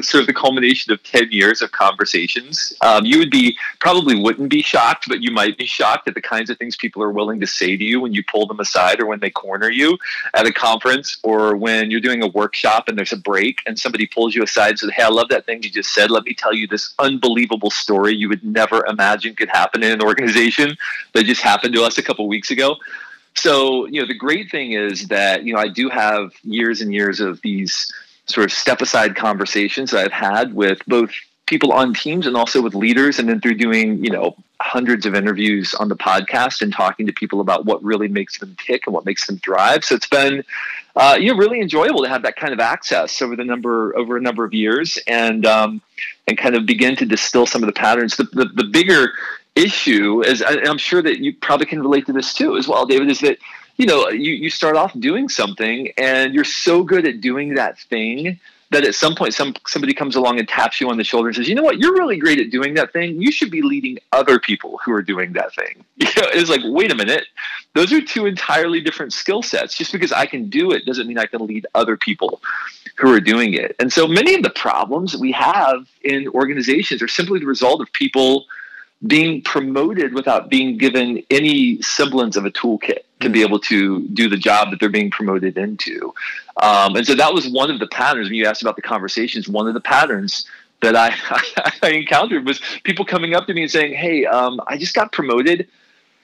sort 0.00 0.20
of 0.20 0.26
the 0.28 0.32
culmination 0.32 0.92
of 0.92 1.02
ten 1.02 1.32
years 1.32 1.62
of 1.62 1.72
conversations. 1.72 2.72
Um, 2.80 3.04
you 3.04 3.18
would 3.18 3.30
be 3.30 3.58
probably 3.80 4.14
wouldn't 4.14 4.50
be 4.50 4.62
shocked, 4.62 5.06
but 5.08 5.20
you 5.20 5.32
might 5.32 5.58
be 5.58 5.66
shocked 5.66 6.06
at 6.06 6.14
the 6.14 6.22
kinds 6.22 6.50
of 6.50 6.58
things 6.58 6.76
people 6.76 7.02
are 7.02 7.10
willing 7.10 7.40
to 7.40 7.46
say 7.46 7.76
to 7.76 7.82
you 7.82 8.00
when 8.00 8.12
you 8.12 8.22
pull 8.30 8.46
them 8.46 8.60
aside, 8.60 9.00
or 9.00 9.06
when 9.06 9.18
they 9.18 9.30
corner 9.30 9.68
you 9.68 9.98
at 10.34 10.46
a 10.46 10.52
conference, 10.52 11.16
or 11.24 11.56
when 11.56 11.90
you're 11.90 12.00
doing 12.00 12.22
a 12.22 12.28
workshop 12.28 12.86
and 12.86 12.96
there's 12.96 13.12
a 13.12 13.16
break 13.16 13.60
and 13.66 13.76
somebody 13.76 14.06
pulls 14.06 14.32
you 14.32 14.44
aside 14.44 14.70
and 14.70 14.78
says, 14.78 14.90
"Hey, 14.94 15.02
I 15.02 15.08
love 15.08 15.30
that 15.30 15.46
thing 15.46 15.60
you 15.64 15.70
just 15.70 15.92
said. 15.92 16.08
Let 16.08 16.22
me 16.22 16.34
tell 16.34 16.54
you 16.54 16.68
this 16.68 16.94
unbelievable 17.00 17.70
story 17.70 18.14
you 18.14 18.28
would 18.28 18.44
never 18.44 18.86
imagine 18.86 19.34
could 19.34 19.48
happen 19.48 19.82
in 19.82 19.90
an 19.90 20.02
organization 20.02 20.76
that 21.14 21.24
just 21.24 21.42
happened 21.42 21.74
to 21.74 21.82
us 21.82 21.98
a 21.98 22.02
couple 22.02 22.28
weeks 22.28 22.52
ago." 22.52 22.76
So, 23.36 23.86
you 23.86 24.00
know, 24.00 24.06
the 24.06 24.14
great 24.14 24.50
thing 24.50 24.72
is 24.72 25.08
that, 25.08 25.44
you 25.44 25.54
know, 25.54 25.60
I 25.60 25.68
do 25.68 25.88
have 25.88 26.32
years 26.42 26.80
and 26.80 26.92
years 26.92 27.20
of 27.20 27.40
these 27.42 27.92
sort 28.26 28.44
of 28.44 28.52
step 28.52 28.80
aside 28.80 29.16
conversations 29.16 29.90
that 29.90 30.04
I've 30.04 30.12
had 30.12 30.54
with 30.54 30.78
both 30.86 31.10
people 31.46 31.72
on 31.72 31.92
teams 31.92 32.26
and 32.26 32.36
also 32.36 32.62
with 32.62 32.74
leaders 32.74 33.18
and 33.18 33.28
then 33.28 33.40
through 33.40 33.54
doing 33.54 34.02
you 34.02 34.10
know 34.10 34.34
hundreds 34.60 35.04
of 35.04 35.14
interviews 35.14 35.74
on 35.74 35.88
the 35.88 35.96
podcast 35.96 36.62
and 36.62 36.72
talking 36.72 37.06
to 37.06 37.12
people 37.12 37.40
about 37.40 37.66
what 37.66 37.82
really 37.84 38.08
makes 38.08 38.38
them 38.38 38.56
tick 38.64 38.86
and 38.86 38.94
what 38.94 39.04
makes 39.04 39.26
them 39.26 39.36
thrive. 39.38 39.84
So 39.84 39.94
it's 39.94 40.08
been 40.08 40.42
uh, 40.96 41.18
you 41.20 41.32
know 41.32 41.38
really 41.38 41.60
enjoyable 41.60 42.02
to 42.02 42.08
have 42.08 42.22
that 42.22 42.36
kind 42.36 42.52
of 42.52 42.60
access 42.60 43.20
over 43.20 43.36
the 43.36 43.44
number 43.44 43.96
over 43.96 44.16
a 44.16 44.20
number 44.20 44.44
of 44.44 44.54
years 44.54 44.98
and 45.06 45.44
um, 45.44 45.82
and 46.26 46.38
kind 46.38 46.54
of 46.54 46.64
begin 46.64 46.96
to 46.96 47.06
distill 47.06 47.46
some 47.46 47.62
of 47.62 47.66
the 47.66 47.72
patterns. 47.72 48.16
The, 48.16 48.24
the, 48.24 48.46
the 48.46 48.64
bigger 48.64 49.12
issue 49.56 50.22
is 50.24 50.42
i'm 50.46 50.78
sure 50.78 51.00
that 51.00 51.18
you 51.20 51.34
probably 51.36 51.66
can 51.66 51.80
relate 51.80 52.06
to 52.06 52.12
this 52.12 52.34
too 52.34 52.56
as 52.56 52.66
well 52.66 52.86
david 52.86 53.08
is 53.08 53.20
that 53.20 53.38
you 53.76 53.86
know 53.86 54.08
you, 54.08 54.32
you 54.32 54.50
start 54.50 54.76
off 54.76 54.92
doing 54.98 55.28
something 55.28 55.92
and 55.96 56.34
you're 56.34 56.44
so 56.44 56.82
good 56.82 57.06
at 57.06 57.20
doing 57.20 57.54
that 57.54 57.78
thing 57.78 58.38
that 58.74 58.84
at 58.84 58.94
some 58.94 59.14
point 59.14 59.32
some 59.32 59.54
somebody 59.66 59.94
comes 59.94 60.16
along 60.16 60.38
and 60.38 60.48
taps 60.48 60.80
you 60.80 60.90
on 60.90 60.96
the 60.96 61.04
shoulder 61.04 61.28
and 61.28 61.36
says 61.36 61.48
you 61.48 61.54
know 61.54 61.62
what? 61.62 61.78
You're 61.78 61.92
really 61.92 62.18
great 62.18 62.38
at 62.40 62.50
doing 62.50 62.74
that 62.74 62.92
thing. 62.92 63.20
You 63.20 63.30
should 63.30 63.50
be 63.50 63.62
leading 63.62 63.98
other 64.12 64.38
people 64.38 64.80
who 64.84 64.92
are 64.92 65.02
doing 65.02 65.32
that 65.34 65.54
thing. 65.54 65.84
You 65.96 66.22
know 66.22 66.28
it's 66.32 66.50
like 66.50 66.60
wait 66.64 66.92
a 66.92 66.94
minute. 66.94 67.24
Those 67.74 67.92
are 67.92 68.00
two 68.00 68.26
entirely 68.26 68.80
different 68.80 69.12
skill 69.12 69.42
sets. 69.42 69.74
Just 69.74 69.92
because 69.92 70.12
i 70.12 70.26
can 70.26 70.48
do 70.48 70.72
it 70.72 70.84
doesn't 70.84 71.06
mean 71.06 71.18
i 71.18 71.26
can 71.26 71.46
lead 71.46 71.66
other 71.74 71.96
people 71.96 72.42
who 72.96 73.12
are 73.12 73.20
doing 73.20 73.54
it. 73.54 73.74
And 73.78 73.92
so 73.92 74.06
many 74.06 74.34
of 74.34 74.42
the 74.42 74.50
problems 74.50 75.16
we 75.16 75.32
have 75.32 75.88
in 76.02 76.28
organizations 76.28 77.02
are 77.02 77.08
simply 77.08 77.40
the 77.40 77.46
result 77.46 77.80
of 77.80 77.92
people 77.92 78.46
being 79.06 79.42
promoted 79.42 80.14
without 80.14 80.48
being 80.48 80.78
given 80.78 81.22
any 81.30 81.80
semblance 81.82 82.36
of 82.36 82.44
a 82.44 82.50
toolkit 82.50 83.00
to 83.20 83.28
be 83.28 83.40
mm. 83.40 83.46
able 83.46 83.58
to 83.58 84.06
do 84.08 84.28
the 84.28 84.36
job 84.36 84.70
that 84.70 84.80
they're 84.80 84.88
being 84.88 85.10
promoted 85.10 85.58
into. 85.58 86.14
Um, 86.62 86.96
and 86.96 87.06
so 87.06 87.14
that 87.14 87.34
was 87.34 87.48
one 87.48 87.70
of 87.70 87.80
the 87.80 87.86
patterns 87.86 88.28
when 88.28 88.34
you 88.34 88.46
asked 88.46 88.62
about 88.62 88.76
the 88.76 88.82
conversations, 88.82 89.48
one 89.48 89.68
of 89.68 89.74
the 89.74 89.80
patterns 89.80 90.46
that 90.82 90.96
I, 90.96 91.14
I 91.82 91.90
encountered 91.90 92.46
was 92.46 92.60
people 92.84 93.04
coming 93.04 93.34
up 93.34 93.46
to 93.46 93.54
me 93.54 93.62
and 93.62 93.70
saying, 93.70 93.94
Hey, 93.94 94.24
um, 94.26 94.60
I 94.66 94.78
just 94.78 94.94
got 94.94 95.12
promoted 95.12 95.68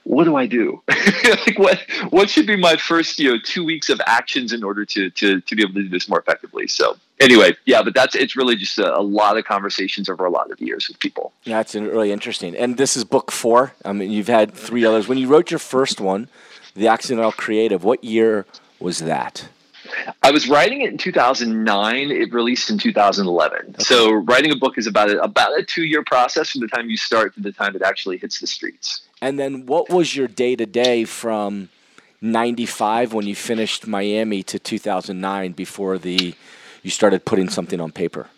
what 0.05 0.25
do 0.25 0.37
I 0.37 0.47
do? 0.47 0.83
like 0.89 1.59
what 1.59 1.79
what 2.11 2.31
should 2.31 2.47
be 2.47 2.57
my 2.57 2.77
first 2.77 3.19
you 3.19 3.31
know 3.31 3.39
two 3.43 3.65
weeks 3.65 3.89
of 3.89 4.01
actions 4.07 4.53
in 4.53 4.65
order 4.65 4.85
to 4.87 5.11
to 5.11 5.41
to 5.41 5.57
be 5.57 5.63
able 5.63 5.75
to 5.75 5.83
do 5.83 5.89
this 5.89 6.09
more 6.09 6.19
effectively? 6.19 6.67
So 6.67 6.97
anyway, 7.21 7.57
yeah, 7.67 7.83
but 7.83 7.95
that's 7.95 8.15
it's 8.15 8.37
really 8.37 8.57
just 8.57 8.79
a, 8.79 8.99
a 8.99 9.03
lot 9.03 9.37
of 9.37 9.45
conversations 9.45 10.09
over 10.09 10.25
a 10.25 10.31
lot 10.31 10.51
of 10.51 10.61
years 10.61 10.89
with 10.89 10.99
people. 10.99 11.33
Yeah, 11.45 11.59
that's 11.59 11.75
really 11.75 12.13
interesting. 12.13 12.57
And 12.57 12.77
this 12.77 12.97
is 12.97 13.05
book 13.05 13.31
four. 13.31 13.75
I 13.85 13.93
mean, 13.93 14.11
you've 14.11 14.29
had 14.29 14.53
three 14.53 14.85
others. 14.85 15.07
When 15.07 15.19
you 15.19 15.29
wrote 15.29 15.51
your 15.51 15.59
first 15.59 16.01
one, 16.01 16.29
The 16.75 16.89
Accidental 16.89 17.33
Creative, 17.33 17.85
what 17.85 18.03
year 18.03 18.47
was 18.81 19.01
that? 19.01 19.49
I 20.23 20.31
was 20.31 20.49
writing 20.49 20.83
it 20.83 20.91
in 20.91 20.99
2009. 20.99 22.11
It 22.11 22.33
released 22.33 22.71
in 22.71 22.79
2011. 22.79 23.59
Okay. 23.59 23.83
So 23.83 24.13
writing 24.13 24.53
a 24.53 24.57
book 24.57 24.79
is 24.79 24.87
about 24.87 25.11
a, 25.11 25.21
about 25.23 25.59
a 25.59 25.63
two 25.63 25.83
year 25.83 26.05
process 26.05 26.51
from 26.51 26.61
the 26.61 26.69
time 26.69 26.89
you 26.89 26.97
start 26.97 27.35
to 27.35 27.41
the 27.41 27.53
time 27.53 27.75
it 27.75 27.83
actually 27.83 28.19
hits 28.19 28.41
the 28.41 28.47
streets. 28.47 29.03
And 29.21 29.39
then 29.39 29.67
what 29.67 29.91
was 29.91 30.15
your 30.17 30.29
day 30.29 30.57
to 30.57 30.67
day 30.67 31.05
from 31.05 31.71
95 32.21 33.13
when 33.13 33.27
you 33.27 33.35
finished 33.35 33.87
Miami 33.87 34.43
to 34.45 34.59
2009 34.59 35.53
before 35.53 35.99
the 35.99 36.35
you 36.83 36.91
started 36.91 37.25
putting 37.25 37.49
something 37.49 37.81
on 37.81 37.93
paper? 37.93 38.29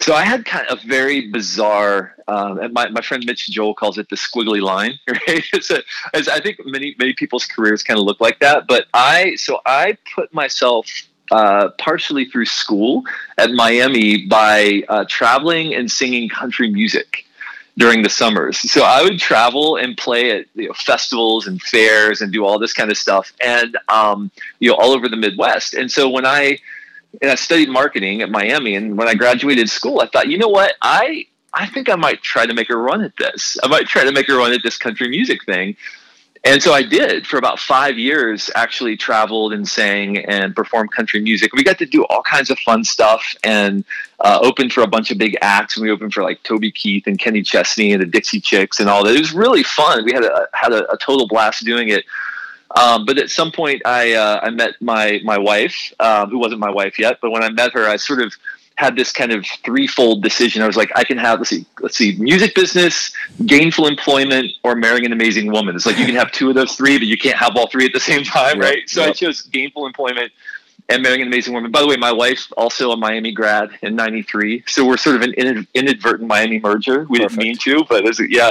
So 0.00 0.12
I 0.12 0.24
had 0.24 0.44
kind 0.44 0.66
of 0.68 0.80
a 0.84 0.86
very 0.86 1.30
bizarre, 1.30 2.14
um, 2.28 2.58
and 2.58 2.74
my, 2.74 2.88
my 2.90 3.00
friend 3.00 3.24
Mitch 3.24 3.48
Joel 3.48 3.74
calls 3.74 3.96
it 3.96 4.08
the 4.10 4.16
squiggly 4.16 4.60
line. 4.60 4.98
Right? 5.08 5.44
It's 5.52 5.70
a, 5.70 5.82
I 6.12 6.40
think 6.40 6.58
many 6.66 6.94
many 6.98 7.14
people's 7.14 7.46
careers 7.46 7.82
kind 7.82 7.98
of 7.98 8.04
look 8.04 8.20
like 8.20 8.40
that. 8.40 8.66
But 8.66 8.86
I 8.92 9.36
so 9.36 9.60
I 9.64 9.96
put 10.14 10.34
myself 10.34 10.86
uh, 11.30 11.70
partially 11.78 12.26
through 12.26 12.46
school 12.46 13.04
at 13.38 13.52
Miami 13.52 14.26
by 14.26 14.82
uh, 14.88 15.04
traveling 15.08 15.74
and 15.74 15.90
singing 15.90 16.28
country 16.28 16.70
music 16.70 17.24
during 17.78 18.02
the 18.02 18.10
summers. 18.10 18.58
So 18.58 18.82
I 18.84 19.02
would 19.02 19.18
travel 19.18 19.76
and 19.76 19.96
play 19.96 20.38
at 20.38 20.46
you 20.54 20.68
know, 20.68 20.74
festivals 20.74 21.46
and 21.46 21.60
fairs 21.62 22.20
and 22.20 22.32
do 22.32 22.44
all 22.44 22.58
this 22.58 22.72
kind 22.72 22.90
of 22.90 22.98
stuff, 22.98 23.32
and 23.40 23.76
um, 23.88 24.30
you 24.60 24.70
know 24.70 24.76
all 24.76 24.92
over 24.92 25.08
the 25.08 25.16
Midwest. 25.16 25.74
And 25.74 25.90
so 25.90 26.08
when 26.08 26.26
I 26.26 26.58
and 27.20 27.30
I 27.30 27.34
studied 27.34 27.68
marketing 27.68 28.22
at 28.22 28.30
Miami, 28.30 28.74
and 28.74 28.96
when 28.96 29.08
I 29.08 29.14
graduated 29.14 29.68
school, 29.68 30.00
I 30.00 30.06
thought, 30.06 30.28
you 30.28 30.38
know 30.38 30.48
what, 30.48 30.74
I 30.82 31.26
I 31.52 31.66
think 31.66 31.88
I 31.88 31.94
might 31.94 32.22
try 32.22 32.46
to 32.46 32.54
make 32.54 32.70
a 32.70 32.76
run 32.76 33.02
at 33.02 33.16
this. 33.16 33.56
I 33.62 33.68
might 33.68 33.86
try 33.86 34.04
to 34.04 34.12
make 34.12 34.28
a 34.28 34.34
run 34.34 34.52
at 34.52 34.62
this 34.62 34.76
country 34.76 35.08
music 35.08 35.44
thing. 35.44 35.76
And 36.46 36.62
so 36.62 36.74
I 36.74 36.82
did 36.82 37.26
for 37.26 37.38
about 37.38 37.58
five 37.58 37.96
years, 37.96 38.50
actually 38.54 38.98
traveled 38.98 39.54
and 39.54 39.66
sang 39.66 40.18
and 40.18 40.54
performed 40.54 40.92
country 40.92 41.18
music. 41.20 41.54
We 41.54 41.64
got 41.64 41.78
to 41.78 41.86
do 41.86 42.04
all 42.04 42.22
kinds 42.22 42.50
of 42.50 42.58
fun 42.58 42.84
stuff 42.84 43.34
and 43.42 43.82
uh, 44.20 44.40
opened 44.42 44.74
for 44.74 44.82
a 44.82 44.86
bunch 44.86 45.10
of 45.10 45.16
big 45.16 45.38
acts. 45.40 45.76
And 45.76 45.86
we 45.86 45.90
opened 45.90 46.12
for 46.12 46.22
like 46.22 46.42
Toby 46.42 46.70
Keith 46.70 47.06
and 47.06 47.18
Kenny 47.18 47.42
Chesney 47.42 47.92
and 47.92 48.02
the 48.02 48.06
Dixie 48.06 48.40
Chicks 48.40 48.78
and 48.78 48.90
all 48.90 49.04
that. 49.04 49.14
It 49.14 49.20
was 49.20 49.32
really 49.32 49.62
fun. 49.62 50.04
We 50.04 50.12
had 50.12 50.24
a, 50.24 50.48
had 50.52 50.74
a, 50.74 50.90
a 50.92 50.98
total 50.98 51.26
blast 51.26 51.64
doing 51.64 51.88
it. 51.88 52.04
Um, 52.74 53.04
but 53.06 53.18
at 53.18 53.30
some 53.30 53.52
point, 53.52 53.82
I, 53.84 54.14
uh, 54.14 54.40
I 54.42 54.50
met 54.50 54.74
my, 54.80 55.20
my 55.24 55.38
wife, 55.38 55.92
um, 56.00 56.30
who 56.30 56.38
wasn't 56.38 56.60
my 56.60 56.70
wife 56.70 56.98
yet. 56.98 57.18
But 57.22 57.30
when 57.30 57.44
I 57.44 57.50
met 57.50 57.72
her, 57.72 57.88
I 57.88 57.96
sort 57.96 58.20
of 58.20 58.34
had 58.76 58.96
this 58.96 59.12
kind 59.12 59.32
of 59.32 59.46
threefold 59.64 60.22
decision. 60.22 60.62
I 60.62 60.66
was 60.66 60.76
like, 60.76 60.90
I 60.96 61.04
can 61.04 61.16
have 61.18 61.38
let's 61.38 61.50
see, 61.50 61.64
let's 61.80 61.96
see, 61.96 62.16
music 62.18 62.54
business, 62.54 63.12
gainful 63.46 63.86
employment, 63.86 64.50
or 64.64 64.74
marrying 64.74 65.06
an 65.06 65.12
amazing 65.12 65.50
woman. 65.50 65.76
It's 65.76 65.86
like 65.86 65.98
you 65.98 66.06
can 66.06 66.16
have 66.16 66.32
two 66.32 66.48
of 66.48 66.54
those 66.54 66.74
three, 66.74 66.98
but 66.98 67.06
you 67.06 67.16
can't 67.16 67.36
have 67.36 67.56
all 67.56 67.68
three 67.68 67.86
at 67.86 67.92
the 67.92 68.00
same 68.00 68.24
time, 68.24 68.56
yep, 68.56 68.64
right? 68.64 68.90
So 68.90 69.00
yep. 69.00 69.10
I 69.10 69.12
chose 69.12 69.42
gainful 69.42 69.86
employment 69.86 70.32
and 70.88 71.02
marrying 71.02 71.22
an 71.22 71.28
amazing 71.28 71.54
woman. 71.54 71.70
By 71.70 71.80
the 71.80 71.86
way, 71.86 71.96
my 71.96 72.12
wife 72.12 72.52
also 72.56 72.90
a 72.90 72.96
Miami 72.96 73.32
grad 73.32 73.70
in 73.82 73.94
'93, 73.94 74.64
so 74.66 74.84
we're 74.84 74.96
sort 74.96 75.16
of 75.16 75.22
an 75.22 75.32
inadvertent 75.74 76.28
Miami 76.28 76.58
merger. 76.58 77.06
We 77.08 77.18
Perfect. 77.18 77.30
didn't 77.30 77.38
mean 77.38 77.56
to, 77.58 77.84
but 77.88 78.04
was, 78.04 78.20
yeah. 78.28 78.50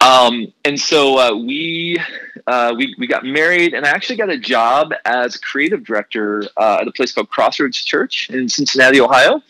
Um, 0.00 0.52
and 0.64 0.78
so 0.80 1.18
uh, 1.18 1.36
we 1.36 1.98
uh, 2.46 2.74
we 2.76 2.94
we 2.98 3.06
got 3.06 3.24
married, 3.24 3.74
and 3.74 3.84
I 3.84 3.90
actually 3.90 4.16
got 4.16 4.30
a 4.30 4.38
job 4.38 4.92
as 5.04 5.36
creative 5.36 5.84
director 5.84 6.44
uh, 6.56 6.78
at 6.80 6.88
a 6.88 6.92
place 6.92 7.12
called 7.12 7.30
Crossroads 7.30 7.82
Church 7.82 8.30
in 8.30 8.48
Cincinnati, 8.48 9.00
Ohio, 9.00 9.42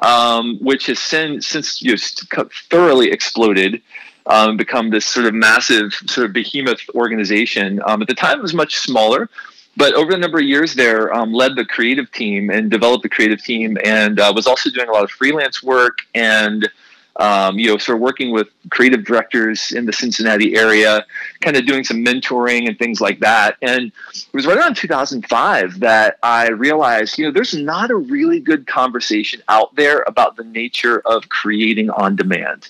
um, 0.00 0.58
which 0.60 0.86
has 0.86 0.98
since 0.98 1.46
since 1.46 1.80
you 1.80 1.96
know, 1.96 2.48
thoroughly 2.70 3.10
exploded. 3.10 3.82
Um, 4.26 4.56
become 4.56 4.88
this 4.88 5.04
sort 5.04 5.26
of 5.26 5.34
massive, 5.34 5.92
sort 6.06 6.24
of 6.24 6.32
behemoth 6.32 6.80
organization. 6.94 7.82
Um, 7.84 8.00
at 8.00 8.08
the 8.08 8.14
time, 8.14 8.38
it 8.38 8.42
was 8.42 8.54
much 8.54 8.78
smaller, 8.78 9.28
but 9.76 9.92
over 9.92 10.12
the 10.12 10.16
number 10.16 10.38
of 10.38 10.46
years 10.46 10.74
there, 10.74 11.12
um, 11.12 11.34
led 11.34 11.56
the 11.56 11.64
creative 11.66 12.10
team 12.10 12.48
and 12.48 12.70
developed 12.70 13.02
the 13.02 13.10
creative 13.10 13.44
team, 13.44 13.76
and 13.84 14.18
uh, 14.18 14.32
was 14.34 14.46
also 14.46 14.70
doing 14.70 14.88
a 14.88 14.92
lot 14.92 15.04
of 15.04 15.10
freelance 15.10 15.62
work 15.62 15.98
and 16.14 16.70
um, 17.16 17.58
you 17.58 17.68
know, 17.68 17.78
sort 17.78 17.96
of 17.96 18.02
working 18.02 18.32
with 18.32 18.48
creative 18.70 19.04
directors 19.04 19.72
in 19.72 19.86
the 19.86 19.92
Cincinnati 19.92 20.56
area, 20.56 21.06
kind 21.40 21.56
of 21.56 21.66
doing 21.66 21.84
some 21.84 22.04
mentoring 22.04 22.66
and 22.66 22.78
things 22.78 23.00
like 23.00 23.20
that. 23.20 23.56
And 23.62 23.92
it 24.12 24.32
was 24.32 24.46
right 24.46 24.56
around 24.56 24.76
2005 24.76 25.80
that 25.80 26.18
I 26.22 26.48
realized, 26.48 27.18
you 27.18 27.26
know, 27.26 27.30
there's 27.30 27.54
not 27.54 27.90
a 27.90 27.96
really 27.96 28.40
good 28.40 28.66
conversation 28.66 29.42
out 29.48 29.74
there 29.76 30.04
about 30.06 30.36
the 30.36 30.44
nature 30.44 31.00
of 31.04 31.28
creating 31.28 31.90
on 31.90 32.16
demand. 32.16 32.68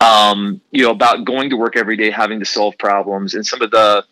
Um, 0.00 0.60
you 0.70 0.84
know, 0.84 0.92
about 0.92 1.24
going 1.24 1.50
to 1.50 1.56
work 1.56 1.76
every 1.76 1.96
day, 1.96 2.10
having 2.10 2.38
to 2.38 2.46
solve 2.46 2.78
problems, 2.78 3.34
and 3.34 3.46
some 3.46 3.60
of 3.60 3.70
the 3.70 4.04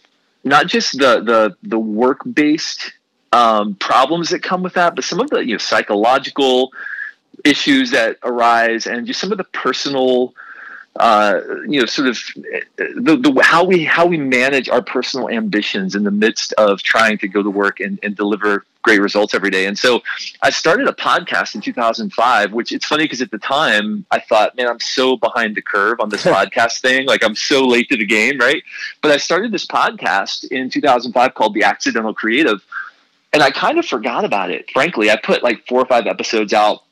not 0.44 0.66
just 0.66 0.98
the 0.98 1.20
the 1.20 1.56
the 1.62 1.78
work 1.78 2.20
based 2.30 2.92
um, 3.32 3.74
problems 3.74 4.28
that 4.30 4.42
come 4.42 4.62
with 4.62 4.74
that, 4.74 4.94
but 4.94 5.04
some 5.04 5.18
of 5.18 5.30
the 5.30 5.38
you 5.38 5.52
know 5.52 5.58
psychological 5.58 6.72
issues 7.44 7.90
that 7.92 8.18
arise 8.22 8.86
and 8.86 9.06
just 9.06 9.20
some 9.20 9.32
of 9.32 9.38
the 9.38 9.44
personal 9.44 10.34
uh, 10.98 11.40
you 11.68 11.78
know, 11.78 11.86
sort 11.86 12.08
of 12.08 12.18
the, 12.76 13.16
the 13.16 13.40
how 13.42 13.62
we 13.62 13.84
how 13.84 14.04
we 14.04 14.16
manage 14.16 14.68
our 14.68 14.82
personal 14.82 15.28
ambitions 15.28 15.94
in 15.94 16.02
the 16.02 16.10
midst 16.10 16.52
of 16.54 16.82
trying 16.82 17.16
to 17.18 17.28
go 17.28 17.40
to 17.40 17.50
work 17.50 17.78
and, 17.78 18.00
and 18.02 18.16
deliver 18.16 18.64
great 18.82 19.00
results 19.00 19.32
every 19.32 19.50
day. 19.50 19.66
And 19.66 19.78
so 19.78 20.02
I 20.42 20.50
started 20.50 20.88
a 20.88 20.92
podcast 20.92 21.54
in 21.54 21.60
2005, 21.60 22.52
which 22.52 22.72
it's 22.72 22.84
funny 22.84 23.04
because 23.04 23.20
at 23.20 23.30
the 23.30 23.38
time 23.38 24.06
I 24.10 24.18
thought, 24.18 24.56
man, 24.56 24.66
I'm 24.66 24.80
so 24.80 25.16
behind 25.16 25.54
the 25.54 25.62
curve 25.62 26.00
on 26.00 26.08
this 26.08 26.24
podcast 26.24 26.80
thing. 26.80 27.06
Like 27.06 27.22
I'm 27.22 27.36
so 27.36 27.64
late 27.64 27.88
to 27.90 27.96
the 27.96 28.06
game, 28.06 28.38
right? 28.38 28.62
But 29.00 29.12
I 29.12 29.18
started 29.18 29.52
this 29.52 29.66
podcast 29.66 30.50
in 30.50 30.68
2005 30.68 31.34
called 31.34 31.54
The 31.54 31.62
Accidental 31.62 32.14
Creative. 32.14 32.60
And 33.32 33.42
I 33.42 33.50
kind 33.50 33.78
of 33.78 33.86
forgot 33.86 34.24
about 34.24 34.50
it. 34.50 34.68
Frankly, 34.72 35.10
I 35.10 35.16
put 35.16 35.44
like 35.44 35.66
four 35.68 35.80
or 35.80 35.86
five 35.86 36.06
episodes 36.06 36.52
out 36.52 36.82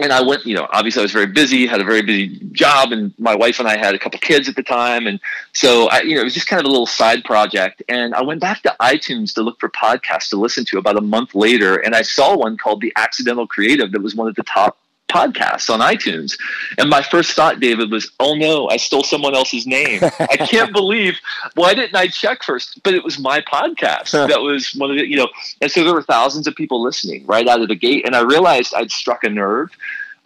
and 0.00 0.12
I 0.12 0.22
went, 0.22 0.46
you 0.46 0.54
know, 0.54 0.66
obviously 0.70 1.00
I 1.00 1.02
was 1.02 1.12
very 1.12 1.26
busy, 1.26 1.66
had 1.66 1.80
a 1.80 1.84
very 1.84 2.02
busy 2.02 2.38
job, 2.52 2.92
and 2.92 3.12
my 3.18 3.34
wife 3.34 3.58
and 3.58 3.68
I 3.68 3.76
had 3.76 3.94
a 3.94 3.98
couple 3.98 4.18
kids 4.20 4.48
at 4.48 4.56
the 4.56 4.62
time, 4.62 5.06
and 5.06 5.20
so 5.52 5.88
I, 5.88 6.02
you 6.02 6.14
know, 6.14 6.22
it 6.22 6.24
was 6.24 6.34
just 6.34 6.46
kind 6.46 6.60
of 6.60 6.66
a 6.66 6.70
little 6.70 6.86
side 6.86 7.24
project. 7.24 7.82
And 7.88 8.14
I 8.14 8.22
went 8.22 8.40
back 8.40 8.62
to 8.62 8.74
iTunes 8.80 9.34
to 9.34 9.42
look 9.42 9.60
for 9.60 9.68
podcasts 9.68 10.30
to 10.30 10.36
listen 10.36 10.64
to 10.66 10.78
about 10.78 10.96
a 10.96 11.02
month 11.02 11.34
later, 11.34 11.76
and 11.76 11.94
I 11.94 12.02
saw 12.02 12.36
one 12.36 12.56
called 12.56 12.80
The 12.80 12.92
Accidental 12.96 13.46
Creative 13.46 13.92
that 13.92 14.02
was 14.02 14.14
one 14.14 14.28
of 14.28 14.34
the 14.34 14.44
top 14.44 14.78
podcasts 15.12 15.68
on 15.68 15.80
iTunes. 15.80 16.38
And 16.78 16.88
my 16.88 17.02
first 17.02 17.32
thought, 17.32 17.60
David, 17.60 17.90
was, 17.90 18.10
oh 18.18 18.34
no, 18.34 18.68
I 18.68 18.76
stole 18.76 19.04
someone 19.04 19.34
else's 19.34 19.66
name. 19.66 20.00
I 20.02 20.36
can't 20.50 20.72
believe, 20.72 21.18
why 21.54 21.74
didn't 21.74 21.94
I 21.94 22.08
check 22.08 22.42
first? 22.42 22.82
But 22.82 22.94
it 22.94 23.04
was 23.04 23.18
my 23.18 23.40
podcast. 23.40 24.10
that 24.12 24.40
was 24.40 24.74
one 24.74 24.90
of 24.90 24.96
the, 24.96 25.08
you 25.08 25.16
know, 25.16 25.28
and 25.60 25.70
so 25.70 25.84
there 25.84 25.94
were 25.94 26.02
thousands 26.02 26.46
of 26.46 26.54
people 26.54 26.82
listening 26.82 27.26
right 27.26 27.46
out 27.46 27.60
of 27.60 27.68
the 27.68 27.76
gate. 27.76 28.06
And 28.06 28.16
I 28.16 28.22
realized 28.22 28.74
I'd 28.74 28.90
struck 28.90 29.24
a 29.24 29.30
nerve. 29.30 29.70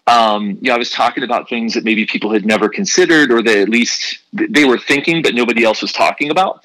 Um, 0.08 0.58
you 0.60 0.68
know, 0.68 0.74
I 0.74 0.78
was 0.78 0.90
talking 0.90 1.24
about 1.24 1.48
things 1.48 1.74
that 1.74 1.82
maybe 1.82 2.06
people 2.06 2.32
had 2.32 2.46
never 2.46 2.68
considered 2.68 3.32
or 3.32 3.42
that 3.42 3.56
at 3.56 3.68
least 3.68 4.18
they 4.32 4.64
were 4.64 4.78
thinking, 4.78 5.20
but 5.20 5.34
nobody 5.34 5.64
else 5.64 5.82
was 5.82 5.92
talking 5.92 6.30
about. 6.30 6.64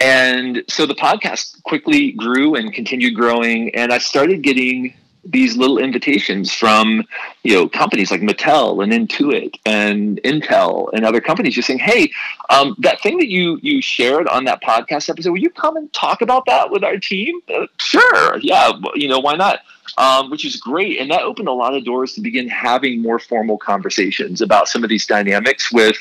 And 0.00 0.64
so 0.68 0.84
the 0.84 0.94
podcast 0.94 1.62
quickly 1.62 2.12
grew 2.12 2.56
and 2.56 2.72
continued 2.72 3.14
growing. 3.14 3.74
And 3.74 3.92
I 3.92 3.98
started 3.98 4.42
getting 4.42 4.94
these 5.26 5.56
little 5.56 5.78
invitations 5.78 6.52
from 6.52 7.04
you 7.42 7.54
know 7.54 7.68
companies 7.68 8.10
like 8.10 8.20
Mattel 8.20 8.82
and 8.82 8.92
Intuit 8.92 9.58
and 9.64 10.20
Intel 10.22 10.88
and 10.92 11.04
other 11.04 11.20
companies 11.20 11.54
just 11.54 11.66
saying, 11.66 11.80
"Hey, 11.80 12.10
um, 12.50 12.74
that 12.78 13.00
thing 13.02 13.18
that 13.18 13.28
you 13.28 13.58
you 13.62 13.80
shared 13.80 14.28
on 14.28 14.44
that 14.44 14.62
podcast 14.62 15.08
episode, 15.08 15.30
will 15.30 15.38
you 15.38 15.50
come 15.50 15.76
and 15.76 15.92
talk 15.92 16.22
about 16.22 16.46
that 16.46 16.70
with 16.70 16.84
our 16.84 16.98
team?" 16.98 17.40
Uh, 17.52 17.66
sure, 17.78 18.38
yeah, 18.38 18.72
you 18.94 19.08
know 19.08 19.18
why 19.18 19.34
not? 19.34 19.60
Um, 19.98 20.30
which 20.30 20.44
is 20.44 20.56
great, 20.56 20.98
and 20.98 21.10
that 21.10 21.22
opened 21.22 21.48
a 21.48 21.52
lot 21.52 21.74
of 21.74 21.84
doors 21.84 22.14
to 22.14 22.20
begin 22.20 22.48
having 22.48 23.00
more 23.00 23.18
formal 23.18 23.58
conversations 23.58 24.40
about 24.40 24.68
some 24.68 24.82
of 24.82 24.90
these 24.90 25.06
dynamics 25.06 25.72
with 25.72 25.96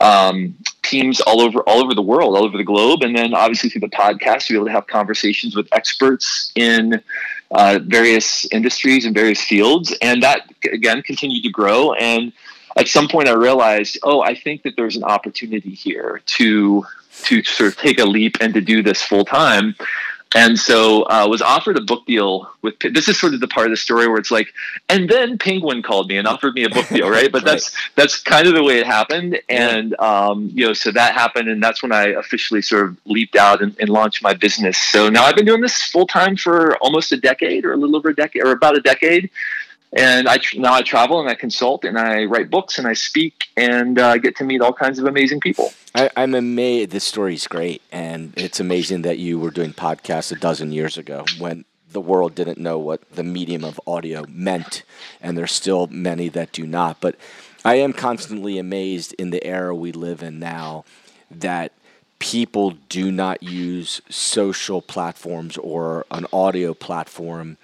um, 0.00 0.54
teams 0.82 1.20
all 1.20 1.40
over 1.40 1.60
all 1.60 1.82
over 1.82 1.94
the 1.94 2.02
world, 2.02 2.36
all 2.36 2.44
over 2.44 2.56
the 2.56 2.64
globe, 2.64 3.02
and 3.02 3.16
then 3.16 3.34
obviously 3.34 3.70
through 3.70 3.80
the 3.80 3.88
podcast, 3.88 4.46
to 4.46 4.52
be 4.52 4.56
able 4.56 4.66
to 4.66 4.72
have 4.72 4.86
conversations 4.86 5.54
with 5.56 5.68
experts 5.72 6.52
in 6.54 7.02
uh, 7.50 7.78
various 7.82 8.46
industries 8.52 9.04
and 9.04 9.14
various 9.14 9.42
fields, 9.42 9.94
and 10.02 10.22
that 10.22 10.50
again 10.72 11.02
continued 11.02 11.42
to 11.42 11.50
grow. 11.50 11.92
And 11.94 12.32
at 12.76 12.88
some 12.88 13.08
point, 13.08 13.28
I 13.28 13.34
realized, 13.34 13.98
oh, 14.02 14.20
I 14.20 14.34
think 14.34 14.62
that 14.62 14.74
there's 14.76 14.96
an 14.96 15.04
opportunity 15.04 15.70
here 15.70 16.20
to 16.24 16.86
to 17.24 17.42
sort 17.42 17.72
of 17.72 17.78
take 17.78 17.98
a 17.98 18.04
leap 18.04 18.36
and 18.40 18.54
to 18.54 18.60
do 18.60 18.82
this 18.82 19.02
full 19.02 19.24
time 19.24 19.74
and 20.34 20.58
so 20.58 21.04
I 21.04 21.22
uh, 21.22 21.28
was 21.28 21.40
offered 21.40 21.78
a 21.78 21.80
book 21.80 22.04
deal 22.04 22.50
with 22.60 22.78
this 22.80 23.08
is 23.08 23.18
sort 23.18 23.32
of 23.32 23.40
the 23.40 23.48
part 23.48 23.66
of 23.66 23.70
the 23.70 23.78
story 23.78 24.06
where 24.08 24.18
it's 24.18 24.30
like 24.30 24.52
and 24.88 25.08
then 25.08 25.38
penguin 25.38 25.82
called 25.82 26.08
me 26.08 26.18
and 26.18 26.28
offered 26.28 26.54
me 26.54 26.64
a 26.64 26.68
book 26.68 26.86
deal 26.88 27.08
right? 27.08 27.32
But 27.32 27.42
right. 27.44 27.52
that's 27.52 27.74
that's 27.94 28.22
kind 28.22 28.46
of 28.46 28.54
the 28.54 28.62
way 28.62 28.78
it 28.78 28.86
happened. 28.86 29.40
And 29.48 29.98
um, 29.98 30.50
you 30.52 30.66
know 30.66 30.74
so 30.74 30.90
that 30.92 31.14
happened 31.14 31.48
and 31.48 31.62
that's 31.62 31.82
when 31.82 31.92
i 31.92 32.08
officially 32.08 32.60
sort 32.60 32.86
of 32.86 32.96
leaped 33.06 33.36
out 33.36 33.62
and, 33.62 33.74
and 33.80 33.88
launched 33.88 34.22
my 34.22 34.34
business. 34.34 34.76
So 34.76 35.08
now 35.08 35.24
i've 35.24 35.36
been 35.36 35.46
doing 35.46 35.62
this 35.62 35.82
full 35.84 36.06
time 36.06 36.36
for 36.36 36.76
almost 36.78 37.10
a 37.12 37.16
decade 37.16 37.64
or 37.64 37.72
a 37.72 37.76
little 37.76 37.96
over 37.96 38.10
a 38.10 38.14
decade 38.14 38.42
or 38.42 38.52
about 38.52 38.76
a 38.76 38.80
decade. 38.80 39.30
And 39.94 40.28
I 40.28 40.38
now 40.54 40.74
I 40.74 40.82
travel 40.82 41.20
and 41.20 41.30
I 41.30 41.34
consult 41.34 41.84
and 41.86 41.98
I 41.98 42.26
write 42.26 42.50
books 42.50 42.78
and 42.78 42.86
I 42.86 42.92
speak 42.92 43.46
and 43.56 43.98
uh, 43.98 44.18
get 44.18 44.36
to 44.36 44.44
meet 44.44 44.60
all 44.60 44.74
kinds 44.74 44.98
of 44.98 45.06
amazing 45.06 45.40
people. 45.40 45.72
I, 45.98 46.22
am 46.22 46.36
amazed. 46.36 46.90
This 46.90 47.02
story's 47.02 47.48
great, 47.48 47.82
and 47.90 48.32
it's 48.36 48.60
amazing 48.60 49.02
that 49.02 49.18
you 49.18 49.36
were 49.36 49.50
doing 49.50 49.72
podcasts 49.72 50.30
a 50.30 50.36
dozen 50.36 50.70
years 50.70 50.96
ago 50.96 51.24
when 51.40 51.64
the 51.90 52.00
world 52.00 52.36
didn't 52.36 52.58
know 52.58 52.78
what 52.78 53.00
the 53.10 53.24
medium 53.24 53.64
of 53.64 53.80
audio 53.84 54.24
meant, 54.28 54.84
and 55.20 55.36
there's 55.36 55.50
still 55.50 55.88
many 55.88 56.28
that 56.28 56.52
do 56.52 56.68
not. 56.68 57.00
But 57.00 57.16
I 57.64 57.76
am 57.76 57.92
constantly 57.92 58.58
amazed 58.58 59.12
in 59.14 59.30
the 59.30 59.44
era 59.44 59.74
we 59.74 59.90
live 59.90 60.22
in 60.22 60.38
now 60.38 60.84
that 61.32 61.72
people 62.20 62.76
do 62.88 63.10
not 63.10 63.42
use 63.42 64.00
social 64.08 64.80
platforms 64.80 65.56
or 65.56 66.06
an 66.12 66.26
audio 66.32 66.74
platform 66.74 67.56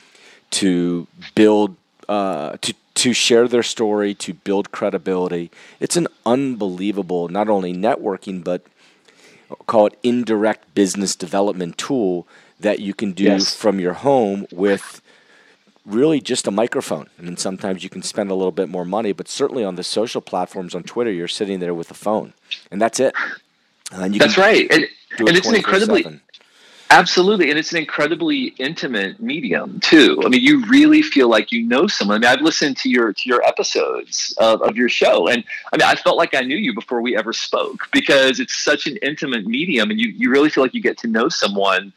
to 0.51 1.07
build 1.37 1.77
uh, 2.09 2.57
to 2.61 2.75
to 2.95 3.13
share 3.13 3.49
their 3.49 3.63
story, 3.63 4.15
to 4.15 4.33
build 4.33 4.71
credibility. 4.71 5.51
It's 5.81 5.97
an 5.97 6.07
unbelievable, 6.25 7.29
not 7.29 7.49
only 7.49 7.75
networking, 7.75 8.43
but 8.43 8.63
call 9.67 9.87
it 9.87 9.99
indirect 10.03 10.75
business 10.75 11.17
development 11.17 11.77
tool 11.77 12.27
that 12.61 12.79
you 12.79 12.95
can 12.95 13.13
do 13.13 13.25
yes. 13.25 13.55
from 13.55 13.81
your 13.81 13.95
home 13.95 14.47
with 14.53 15.03
really 15.85 16.21
just 16.21 16.47
a 16.47 16.51
microphone. 16.51 17.09
I 17.19 17.23
mean, 17.23 17.37
sometimes 17.37 17.83
you 17.83 17.91
can 17.91 18.03
spend 18.03 18.31
a 18.31 18.35
little 18.35 18.53
bit 18.53 18.69
more 18.69 18.85
money, 18.85 19.13
but 19.13 19.29
certainly 19.29 19.65
on 19.65 19.75
the 19.75 19.85
social 19.85 20.21
platforms 20.21 20.75
on 20.75 20.83
Twitter, 20.83 21.11
you're 21.11 21.29
sitting 21.29 21.61
there 21.61 21.75
with 21.75 21.91
a 21.91 21.95
phone, 21.95 22.33
and 22.71 22.81
that's 22.81 23.01
it. 23.01 23.15
And 23.93 24.15
that's 24.15 24.39
right, 24.39 24.67
and, 24.71 24.87
and 25.19 25.37
it's 25.37 25.47
an 25.47 25.57
incredibly 25.57 26.21
Absolutely, 26.91 27.51
and 27.51 27.59
it's 27.59 27.73
an 27.73 27.79
incredibly 27.79 28.55
intimate 28.59 29.19
medium 29.21 29.81
too. 29.81 30.21
I 30.25 30.29
mean, 30.29 30.43
you 30.43 30.65
really 30.67 31.03
feel 31.03 31.29
like 31.29 31.51
you 31.51 31.67
know 31.67 31.87
someone. 31.87 32.17
I 32.17 32.19
mean, 32.21 32.39
I've 32.39 32.45
listened 32.45 32.77
to 32.79 32.89
your 32.89 33.13
to 33.13 33.29
your 33.29 33.43
episodes 33.43 34.35
of, 34.39 34.63
of 34.63 34.77
your 34.77 34.89
show, 34.89 35.27
and 35.29 35.43
I 35.73 35.77
mean, 35.77 35.89
I 35.89 35.97
felt 35.97 36.17
like 36.17 36.35
I 36.35 36.43
knew 36.43 36.57
you 36.57 36.75
before 36.75 37.01
we 37.01 37.17
ever 37.17 37.33
spoke 37.33 37.89
because 37.93 38.39
it's 38.39 38.57
such 38.57 38.87
an 38.87 38.97
intimate 38.99 39.47
medium, 39.47 39.91
and 39.91 39.99
you 39.99 40.09
you 40.09 40.31
really 40.31 40.51
feel 40.51 40.63
like 40.63 40.75
you 40.75 40.83
get 40.83 40.99
to 40.99 41.09
know 41.09 41.29
someone 41.29 41.93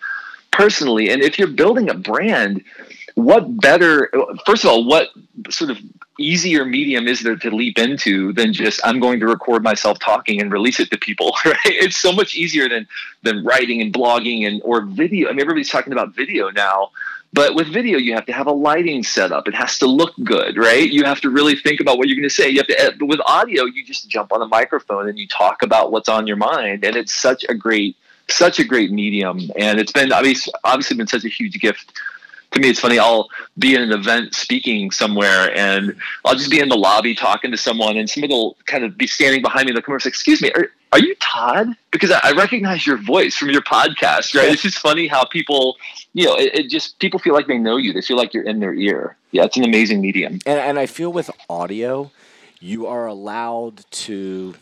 personally. 0.51 1.09
And 1.09 1.21
if 1.21 1.37
you're 1.37 1.47
building 1.47 1.89
a 1.89 1.93
brand, 1.93 2.63
what 3.15 3.59
better 3.59 4.11
first 4.45 4.63
of 4.63 4.69
all 4.71 4.85
what 4.85 5.09
sort 5.49 5.69
of 5.69 5.77
easier 6.19 6.65
medium 6.65 7.07
is 7.07 7.21
there 7.21 7.35
to 7.35 7.51
leap 7.51 7.77
into 7.77 8.33
than 8.33 8.53
just 8.53 8.79
i'm 8.83 8.99
going 8.99 9.19
to 9.19 9.27
record 9.27 9.63
myself 9.63 9.99
talking 9.99 10.41
and 10.41 10.51
release 10.51 10.79
it 10.79 10.89
to 10.89 10.97
people 10.97 11.35
right? 11.45 11.57
It's 11.65 11.97
so 11.97 12.11
much 12.11 12.35
easier 12.35 12.67
than 12.69 12.87
than 13.23 13.43
writing 13.43 13.81
and 13.81 13.93
blogging 13.93 14.47
and 14.47 14.61
or 14.63 14.81
video. 14.81 15.29
I 15.29 15.31
mean 15.31 15.41
everybody's 15.41 15.69
talking 15.69 15.93
about 15.93 16.15
video 16.15 16.49
now 16.49 16.91
but 17.33 17.55
with 17.55 17.67
video 17.67 17.97
you 17.97 18.13
have 18.13 18.25
to 18.25 18.33
have 18.33 18.47
a 18.47 18.51
lighting 18.51 19.03
setup. 19.03 19.47
It 19.47 19.55
has 19.55 19.77
to 19.79 19.87
look 19.87 20.13
good 20.23 20.57
right? 20.57 20.89
You 20.89 21.03
have 21.03 21.21
to 21.21 21.29
really 21.29 21.55
think 21.55 21.79
about 21.79 21.97
what 21.97 22.07
you're 22.07 22.15
going 22.15 22.29
to 22.29 22.33
say. 22.33 22.49
You 22.49 22.57
have 22.57 22.67
to 22.67 22.79
eh, 22.79 22.91
but 22.99 23.07
with 23.07 23.19
audio 23.25 23.65
you 23.65 23.83
just 23.83 24.09
jump 24.09 24.33
on 24.33 24.41
a 24.41 24.47
microphone 24.47 25.09
and 25.09 25.17
you 25.17 25.27
talk 25.27 25.63
about 25.63 25.91
what's 25.91 26.09
on 26.09 26.27
your 26.27 26.37
mind 26.37 26.83
and 26.83 26.95
it's 26.95 27.13
such 27.13 27.45
a 27.49 27.53
great 27.53 27.95
such 28.29 28.59
a 28.59 28.63
great 28.63 28.91
medium. 28.91 29.39
And 29.57 29.79
it's 29.79 29.91
been 29.91 30.11
obviously 30.11 30.53
obviously 30.63 30.97
been 30.97 31.07
such 31.07 31.25
a 31.25 31.29
huge 31.29 31.59
gift 31.59 31.93
to 32.57 32.61
me, 32.67 32.69
it's 32.69 32.79
funny. 32.79 32.99
I'll 32.99 33.29
be 33.57 33.75
in 33.75 33.81
an 33.81 33.91
event 33.91 34.35
speaking 34.35 34.91
somewhere, 34.91 35.55
and 35.55 35.95
I'll 36.25 36.35
just 36.35 36.51
be 36.51 36.59
in 36.59 36.69
the 36.69 36.77
lobby 36.77 37.15
talking 37.15 37.51
to 37.51 37.57
someone, 37.57 37.97
and 37.97 38.09
somebody 38.09 38.33
will 38.33 38.57
kind 38.65 38.83
of 38.83 38.97
be 38.97 39.07
standing 39.07 39.41
behind 39.41 39.67
me. 39.67 39.73
They'll 39.73 39.81
come 39.81 39.93
over 39.93 39.97
and 39.97 40.03
say, 40.03 40.09
"Excuse 40.09 40.41
me, 40.41 40.51
are, 40.53 40.71
are 40.93 40.99
you 40.99 41.15
Todd?" 41.15 41.75
Because 41.91 42.11
I, 42.11 42.19
I, 42.23 42.31
recognize 42.33 42.85
your 42.85 42.97
voice 42.97 43.35
from 43.35 43.49
your 43.49 43.61
podcast, 43.61 44.35
right? 44.35 44.51
it's 44.51 44.61
just 44.61 44.79
funny 44.79 45.07
how 45.07 45.25
people, 45.25 45.77
you 46.13 46.25
know, 46.25 46.35
it, 46.35 46.53
it, 46.53 46.69
just 46.69 46.99
people 46.99 47.19
feel 47.19 47.33
like 47.33 47.47
they 47.47 47.57
know 47.57 47.77
you. 47.77 47.93
They 47.93 48.01
feel 48.01 48.17
like 48.17 48.33
you're 48.33 48.43
in 48.43 48.59
their 48.59 48.73
ear. 48.73 49.15
Yeah, 49.31 49.45
it's 49.45 49.57
an 49.57 49.63
amazing 49.63 50.01
medium. 50.01 50.33
And, 50.45 50.59
and 50.59 50.79
I 50.79 50.85
feel 50.85 51.11
with 51.11 51.29
audio, 51.49 52.11
you 52.59 52.87
are 52.87 53.07
allowed 53.07 53.85
to 53.91 54.55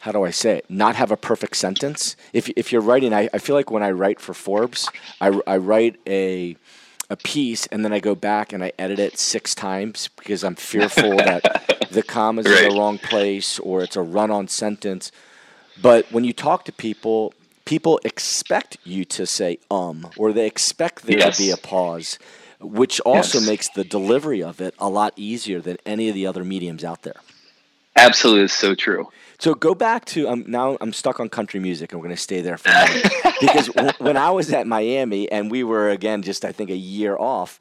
how 0.00 0.12
do 0.12 0.24
I 0.24 0.30
say 0.30 0.58
it? 0.58 0.70
Not 0.70 0.94
have 0.94 1.10
a 1.10 1.16
perfect 1.16 1.56
sentence. 1.56 2.16
If 2.32 2.48
if 2.50 2.72
you're 2.72 2.80
writing, 2.80 3.12
I, 3.12 3.28
I 3.32 3.38
feel 3.38 3.56
like 3.56 3.70
when 3.70 3.82
I 3.82 3.90
write 3.90 4.20
for 4.20 4.32
Forbes, 4.32 4.88
I, 5.20 5.40
I 5.46 5.56
write 5.56 5.98
a 6.06 6.56
a 7.10 7.16
piece 7.16 7.66
and 7.66 7.84
then 7.84 7.92
I 7.92 8.00
go 8.00 8.14
back 8.14 8.52
and 8.52 8.62
I 8.62 8.72
edit 8.78 8.98
it 8.98 9.18
six 9.18 9.54
times 9.54 10.08
because 10.16 10.44
I'm 10.44 10.54
fearful 10.54 11.16
that 11.16 11.88
the 11.90 12.02
comma's 12.02 12.46
right. 12.46 12.64
in 12.64 12.70
the 12.70 12.78
wrong 12.78 12.98
place 12.98 13.58
or 13.58 13.82
it's 13.82 13.96
a 13.96 14.02
run 14.02 14.30
on 14.30 14.48
sentence. 14.48 15.10
But 15.80 16.10
when 16.12 16.24
you 16.24 16.32
talk 16.32 16.64
to 16.66 16.72
people, 16.72 17.32
people 17.64 18.00
expect 18.04 18.76
you 18.84 19.04
to 19.06 19.26
say 19.26 19.58
um 19.70 20.08
or 20.16 20.32
they 20.32 20.46
expect 20.46 21.04
there 21.04 21.18
yes. 21.18 21.36
to 21.36 21.42
be 21.42 21.50
a 21.50 21.56
pause, 21.56 22.18
which 22.60 23.00
also 23.00 23.38
yes. 23.38 23.48
makes 23.48 23.68
the 23.70 23.84
delivery 23.84 24.42
of 24.42 24.60
it 24.60 24.74
a 24.78 24.88
lot 24.88 25.14
easier 25.16 25.60
than 25.60 25.78
any 25.86 26.08
of 26.08 26.14
the 26.14 26.26
other 26.26 26.44
mediums 26.44 26.84
out 26.84 27.02
there. 27.02 27.20
Absolutely, 27.96 28.44
it's 28.44 28.54
so 28.54 28.74
true. 28.74 29.08
So 29.38 29.54
go 29.54 29.72
back 29.72 30.04
to 30.06 30.28
um, 30.28 30.44
now. 30.48 30.76
I'm 30.80 30.92
stuck 30.92 31.20
on 31.20 31.28
country 31.28 31.60
music, 31.60 31.92
and 31.92 32.00
we're 32.00 32.08
going 32.08 32.16
to 32.16 32.20
stay 32.22 32.40
there 32.40 32.58
for 32.58 32.70
a 32.70 32.88
minute 32.88 33.12
because 33.40 33.68
w- 33.68 33.92
when 33.98 34.16
I 34.16 34.30
was 34.30 34.52
at 34.52 34.66
Miami, 34.66 35.30
and 35.30 35.48
we 35.48 35.62
were 35.62 35.90
again 35.90 36.22
just 36.22 36.44
I 36.44 36.50
think 36.50 36.70
a 36.70 36.76
year 36.76 37.16
off, 37.16 37.60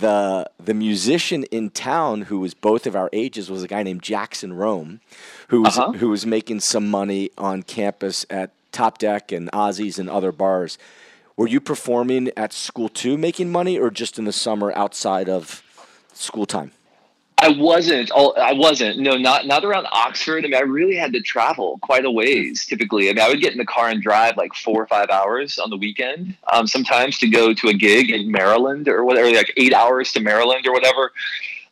the 0.00 0.48
the 0.58 0.72
musician 0.72 1.44
in 1.44 1.68
town 1.68 2.22
who 2.22 2.40
was 2.40 2.54
both 2.54 2.86
of 2.86 2.96
our 2.96 3.10
ages 3.12 3.50
was 3.50 3.62
a 3.62 3.68
guy 3.68 3.82
named 3.82 4.02
Jackson 4.02 4.54
Rome, 4.54 5.00
who 5.48 5.62
was 5.62 5.78
uh-huh. 5.78 5.92
who 5.92 6.08
was 6.08 6.24
making 6.24 6.60
some 6.60 6.88
money 6.88 7.30
on 7.36 7.62
campus 7.62 8.24
at 8.30 8.50
Top 8.72 8.96
Deck 8.96 9.30
and 9.30 9.50
Ozzy's 9.52 9.98
and 9.98 10.08
other 10.08 10.32
bars. 10.32 10.78
Were 11.36 11.46
you 11.46 11.60
performing 11.60 12.30
at 12.38 12.54
school 12.54 12.88
too, 12.88 13.18
making 13.18 13.52
money, 13.52 13.78
or 13.78 13.90
just 13.90 14.18
in 14.18 14.24
the 14.24 14.32
summer 14.32 14.72
outside 14.72 15.28
of 15.28 15.62
school 16.14 16.46
time? 16.46 16.72
I 17.40 17.50
wasn't. 17.50 18.10
I 18.12 18.52
wasn't. 18.52 18.98
No, 18.98 19.16
not 19.16 19.46
not 19.46 19.64
around 19.64 19.86
Oxford. 19.92 20.44
I 20.44 20.48
mean, 20.48 20.56
I 20.56 20.62
really 20.62 20.96
had 20.96 21.12
to 21.12 21.20
travel 21.20 21.78
quite 21.82 22.04
a 22.04 22.10
ways. 22.10 22.66
Typically, 22.66 23.08
I 23.08 23.12
mean, 23.12 23.20
I 23.20 23.28
would 23.28 23.40
get 23.40 23.52
in 23.52 23.58
the 23.58 23.64
car 23.64 23.88
and 23.88 24.02
drive 24.02 24.36
like 24.36 24.54
four 24.54 24.82
or 24.82 24.86
five 24.88 25.08
hours 25.08 25.56
on 25.58 25.70
the 25.70 25.76
weekend. 25.76 26.36
Um, 26.52 26.66
sometimes 26.66 27.16
to 27.18 27.28
go 27.28 27.54
to 27.54 27.68
a 27.68 27.74
gig 27.74 28.10
in 28.10 28.32
Maryland 28.32 28.88
or 28.88 29.04
whatever, 29.04 29.30
like 29.30 29.52
eight 29.56 29.72
hours 29.72 30.12
to 30.14 30.20
Maryland 30.20 30.66
or 30.66 30.72
whatever. 30.72 31.12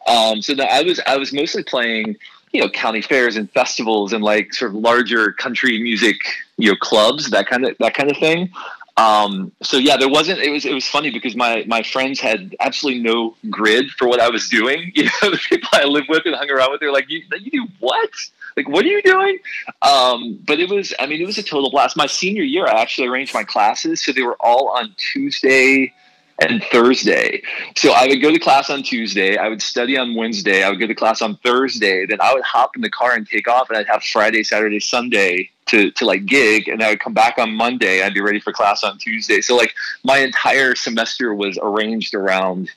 Um, 0.07 0.40
so 0.40 0.55
I 0.62 0.83
was 0.83 1.00
I 1.05 1.16
was 1.16 1.33
mostly 1.33 1.64
playing, 1.64 2.16
you 2.52 2.61
know, 2.61 2.68
county 2.68 3.02
fairs 3.02 3.37
and 3.37 3.50
festivals 3.50 4.12
and 4.12 4.22
like 4.22 4.55
sort 4.55 4.70
of 4.70 4.76
larger 4.76 5.33
country 5.33 5.83
music, 5.83 6.16
you 6.59 6.70
know, 6.70 6.76
clubs 6.76 7.31
that 7.31 7.48
kind 7.48 7.66
of 7.66 7.76
that 7.81 7.94
kind 7.94 8.09
of 8.09 8.16
thing. 8.18 8.50
Um, 8.97 9.53
so 9.63 9.77
yeah, 9.77 9.97
there 9.99 10.09
wasn't. 10.09 10.41
It 10.41 10.51
was 10.51 10.65
it 10.65 10.73
was 10.73 10.89
funny 10.89 11.11
because 11.11 11.37
my 11.37 11.65
my 11.67 11.83
friends 11.83 12.19
had 12.19 12.57
absolutely 12.61 13.03
no 13.03 13.37
grid 13.51 13.91
for 13.91 14.09
what 14.09 14.21
I 14.21 14.31
was 14.31 14.49
doing. 14.49 14.93
You 14.97 15.05
know, 15.05 15.31
the 15.31 15.41
people 15.49 15.69
I 15.73 15.85
lived 15.85 16.09
with 16.09 16.25
and 16.25 16.35
hung 16.35 16.51
around 16.51 16.73
with, 16.73 16.81
they're 16.81 16.93
like, 16.93 17.11
"You, 17.11 17.23
you 17.39 17.51
do 17.51 17.69
what? 17.81 18.11
Like, 18.57 18.69
what 18.69 18.85
are 18.87 18.89
you 18.89 19.03
doing?" 19.03 19.39
Um, 19.83 20.39
but 20.47 20.59
it 20.59 20.71
was, 20.71 20.95
I 20.99 21.07
mean, 21.07 21.21
it 21.21 21.27
was 21.27 21.37
a 21.37 21.43
total 21.43 21.71
blast. 21.71 21.97
My 21.97 22.07
senior 22.07 22.43
year, 22.43 22.67
I 22.67 22.81
actually 22.81 23.09
arranged 23.09 23.35
my 23.35 23.45
classes 23.45 24.03
so 24.03 24.13
they 24.13 24.23
were 24.23 24.37
all 24.41 24.69
on 24.69 24.95
Tuesday 24.97 25.93
and 26.41 26.63
Thursday. 26.65 27.43
So 27.77 27.93
I 27.93 28.07
would 28.07 28.23
go 28.23 28.31
to 28.31 28.39
class 28.39 28.71
on 28.71 28.83
Tuesday, 28.83 29.37
I 29.37 29.49
would 29.49 29.63
study 29.63 29.97
on 29.99 30.15
Wednesday, 30.15 30.63
I 30.63 30.71
would 30.71 30.81
go 30.81 30.87
to 30.87 30.95
class 30.95 31.23
on 31.23 31.37
Thursday, 31.37 32.07
then 32.07 32.19
I 32.21 32.35
would 32.35 32.43
hop 32.43 32.77
in 32.77 32.83
the 32.83 32.91
car 32.91 33.15
and 33.15 33.27
take 33.27 33.49
off 33.49 33.71
and 33.71 33.79
I'd 33.79 33.87
have 33.87 34.03
Friday, 34.03 34.43
Saturday, 34.43 34.81
Sunday 34.81 35.51
to 35.66 35.90
to 35.92 36.05
like 36.05 36.26
gig 36.26 36.68
and 36.68 36.83
I 36.83 36.90
would 36.90 37.00
come 37.00 37.14
back 37.14 37.38
on 37.38 37.55
Monday, 37.55 38.02
I'd 38.02 38.14
be 38.14 38.20
ready 38.20 38.40
for 38.40 38.52
class 38.52 38.83
on 38.83 38.98
Tuesday. 38.98 39.40
So 39.40 39.57
like 39.57 39.74
my 40.05 40.18
entire 40.18 40.74
semester 40.74 41.35
was 41.35 41.59
arranged 41.61 42.14
around 42.14 42.70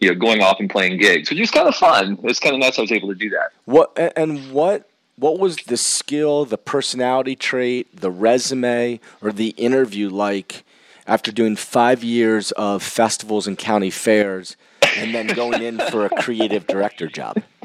you 0.00 0.08
know 0.08 0.14
going 0.18 0.42
off 0.42 0.60
and 0.60 0.70
playing 0.70 0.98
gigs, 0.98 1.30
which 1.30 1.40
was 1.40 1.50
kind 1.50 1.68
of 1.68 1.74
fun. 1.74 2.18
It's 2.24 2.40
kind 2.40 2.54
of 2.54 2.60
nice 2.60 2.78
I 2.78 2.82
was 2.82 2.92
able 2.92 3.08
to 3.08 3.14
do 3.14 3.30
that. 3.30 3.52
What 3.64 3.92
and 4.16 4.52
what 4.52 4.88
what 5.16 5.38
was 5.38 5.56
the 5.56 5.78
skill, 5.78 6.44
the 6.44 6.58
personality 6.58 7.36
trait, 7.36 8.00
the 8.00 8.10
resume, 8.10 9.00
or 9.22 9.32
the 9.32 9.50
interview 9.50 10.10
like 10.10 10.64
after 11.06 11.32
doing 11.32 11.56
five 11.56 12.04
years 12.04 12.52
of 12.52 12.82
festivals 12.82 13.46
and 13.46 13.56
county 13.56 13.90
fairs 13.90 14.56
and 14.96 15.14
then 15.14 15.28
going 15.28 15.62
in 15.62 15.78
for 15.78 16.04
a 16.04 16.10
creative 16.10 16.66
director 16.66 17.06
job? 17.06 17.42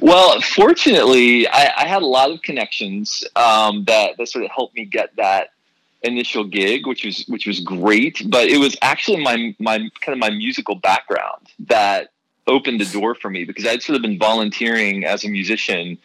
Well, 0.00 0.40
fortunately, 0.40 1.48
I, 1.48 1.72
I 1.78 1.88
had 1.88 2.02
a 2.02 2.06
lot 2.06 2.30
of 2.30 2.42
connections 2.42 3.24
um, 3.34 3.84
that, 3.84 4.16
that 4.16 4.28
sort 4.28 4.44
of 4.44 4.50
helped 4.50 4.74
me 4.76 4.84
get 4.84 5.16
that 5.16 5.50
initial 6.02 6.44
gig, 6.44 6.86
which 6.86 7.04
was 7.04 7.24
which 7.26 7.46
was 7.46 7.60
great. 7.60 8.22
But 8.30 8.48
it 8.48 8.58
was 8.58 8.76
actually 8.82 9.22
my 9.22 9.54
my 9.58 9.78
kind 10.00 10.14
of 10.14 10.18
my 10.18 10.30
musical 10.30 10.76
background 10.76 11.48
that 11.60 12.10
opened 12.46 12.80
the 12.80 12.86
door 12.86 13.14
for 13.14 13.30
me 13.30 13.44
because 13.44 13.66
I'd 13.66 13.82
sort 13.82 13.96
of 13.96 14.02
been 14.02 14.18
volunteering 14.18 15.04
as 15.04 15.24
a 15.24 15.28
musician 15.28 15.98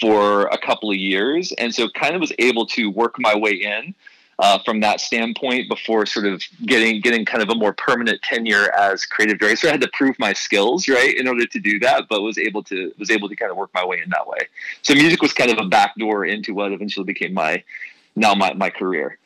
for 0.00 0.46
a 0.46 0.58
couple 0.58 0.90
of 0.90 0.96
years, 0.96 1.52
and 1.52 1.74
so 1.74 1.88
kind 1.88 2.14
of 2.14 2.20
was 2.20 2.32
able 2.38 2.66
to 2.66 2.90
work 2.90 3.16
my 3.18 3.36
way 3.36 3.52
in 3.52 3.94
uh, 4.38 4.58
from 4.64 4.80
that 4.80 5.00
standpoint 5.00 5.68
before 5.68 6.06
sort 6.06 6.26
of 6.26 6.42
getting 6.66 7.00
getting 7.00 7.24
kind 7.24 7.42
of 7.42 7.48
a 7.48 7.54
more 7.54 7.72
permanent 7.72 8.20
tenure 8.22 8.72
as 8.78 9.04
creative 9.06 9.38
director. 9.38 9.68
I 9.68 9.72
had 9.72 9.80
to 9.80 9.90
prove 9.92 10.18
my 10.18 10.32
skills 10.32 10.88
right 10.88 11.16
in 11.16 11.28
order 11.28 11.46
to 11.46 11.58
do 11.58 11.78
that, 11.80 12.04
but 12.08 12.22
was 12.22 12.38
able 12.38 12.62
to 12.64 12.92
was 12.98 13.10
able 13.10 13.28
to 13.28 13.36
kind 13.36 13.50
of 13.50 13.56
work 13.56 13.70
my 13.74 13.84
way 13.84 14.00
in 14.02 14.10
that 14.10 14.26
way. 14.26 14.48
So 14.82 14.94
music 14.94 15.22
was 15.22 15.32
kind 15.32 15.50
of 15.50 15.58
a 15.58 15.68
backdoor 15.68 16.26
into 16.26 16.54
what 16.54 16.72
eventually 16.72 17.04
became 17.04 17.34
my 17.34 17.62
now 18.16 18.34
my, 18.34 18.52
my 18.54 18.70
career. 18.70 19.18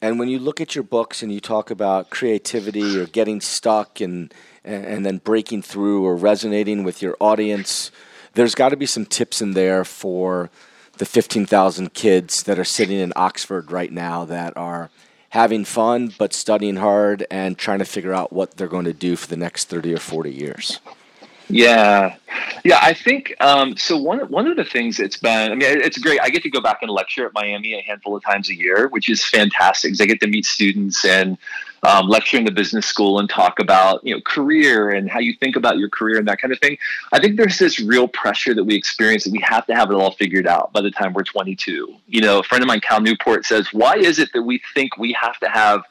And 0.00 0.18
when 0.18 0.28
you 0.28 0.40
look 0.40 0.60
at 0.60 0.74
your 0.74 0.82
books 0.82 1.22
and 1.22 1.32
you 1.32 1.38
talk 1.38 1.70
about 1.70 2.10
creativity 2.10 2.98
or 2.98 3.06
getting 3.06 3.40
stuck 3.40 4.00
and 4.00 4.34
and 4.64 5.04
then 5.04 5.18
breaking 5.18 5.62
through 5.62 6.04
or 6.04 6.14
resonating 6.14 6.84
with 6.84 7.02
your 7.02 7.16
audience, 7.20 7.90
there's 8.34 8.54
got 8.54 8.68
to 8.68 8.76
be 8.76 8.86
some 8.86 9.06
tips 9.06 9.42
in 9.42 9.54
there 9.54 9.84
for 9.84 10.50
the 10.98 11.06
15,000 11.06 11.94
kids 11.94 12.42
that 12.44 12.58
are 12.58 12.64
sitting 12.64 12.98
in 12.98 13.12
Oxford 13.16 13.70
right 13.70 13.92
now 13.92 14.24
that 14.24 14.56
are 14.56 14.90
having 15.30 15.64
fun 15.64 16.12
but 16.18 16.32
studying 16.32 16.76
hard 16.76 17.26
and 17.30 17.56
trying 17.56 17.78
to 17.78 17.84
figure 17.84 18.12
out 18.12 18.32
what 18.32 18.56
they're 18.56 18.68
going 18.68 18.84
to 18.84 18.92
do 18.92 19.16
for 19.16 19.26
the 19.26 19.36
next 19.36 19.68
30 19.68 19.94
or 19.94 19.98
40 19.98 20.30
years. 20.30 20.80
Yeah, 21.48 22.16
yeah. 22.64 22.78
I 22.80 22.94
think 22.94 23.34
um, 23.40 23.76
so. 23.76 23.96
One 23.96 24.20
one 24.30 24.46
of 24.46 24.56
the 24.56 24.64
things 24.64 24.98
it's 24.98 25.18
been. 25.18 25.52
I 25.52 25.54
mean, 25.54 25.80
it's 25.82 25.98
great. 25.98 26.18
I 26.22 26.30
get 26.30 26.42
to 26.44 26.50
go 26.50 26.60
back 26.62 26.78
and 26.80 26.90
lecture 26.90 27.26
at 27.26 27.34
Miami 27.34 27.74
a 27.74 27.82
handful 27.82 28.16
of 28.16 28.22
times 28.22 28.48
a 28.48 28.54
year, 28.54 28.88
which 28.88 29.10
is 29.10 29.22
fantastic. 29.22 29.90
Because 29.90 30.00
I 30.00 30.06
get 30.06 30.20
to 30.20 30.28
meet 30.28 30.46
students 30.46 31.04
and 31.04 31.36
um, 31.82 32.08
lecture 32.08 32.36
in 32.36 32.44
the 32.44 32.50
business 32.50 32.86
school 32.86 33.18
and 33.18 33.28
talk 33.28 33.58
about 33.58 34.04
you 34.04 34.14
know 34.14 34.20
career 34.20 34.90
and 34.90 35.10
how 35.10 35.18
you 35.18 35.34
think 35.34 35.56
about 35.56 35.78
your 35.78 35.88
career 35.88 36.18
and 36.18 36.28
that 36.28 36.40
kind 36.40 36.52
of 36.52 36.60
thing. 36.60 36.78
I 37.12 37.18
think 37.18 37.36
there's 37.36 37.58
this 37.58 37.80
real 37.80 38.08
pressure 38.08 38.54
that 38.54 38.64
we 38.64 38.74
experience 38.74 39.24
that 39.24 39.32
we 39.32 39.40
have 39.42 39.66
to 39.66 39.74
have 39.74 39.90
it 39.90 39.94
all 39.94 40.12
figured 40.12 40.46
out 40.46 40.72
by 40.72 40.80
the 40.80 40.90
time 40.90 41.12
we're 41.12 41.24
22. 41.24 41.94
You 42.06 42.20
know, 42.20 42.38
a 42.38 42.42
friend 42.42 42.62
of 42.62 42.68
mine, 42.68 42.80
Cal 42.80 43.00
Newport, 43.00 43.44
says, 43.44 43.68
"Why 43.72 43.96
is 43.96 44.18
it 44.18 44.32
that 44.32 44.42
we 44.42 44.62
think 44.74 44.96
we 44.96 45.12
have 45.20 45.38
to 45.40 45.48
have 45.48 45.82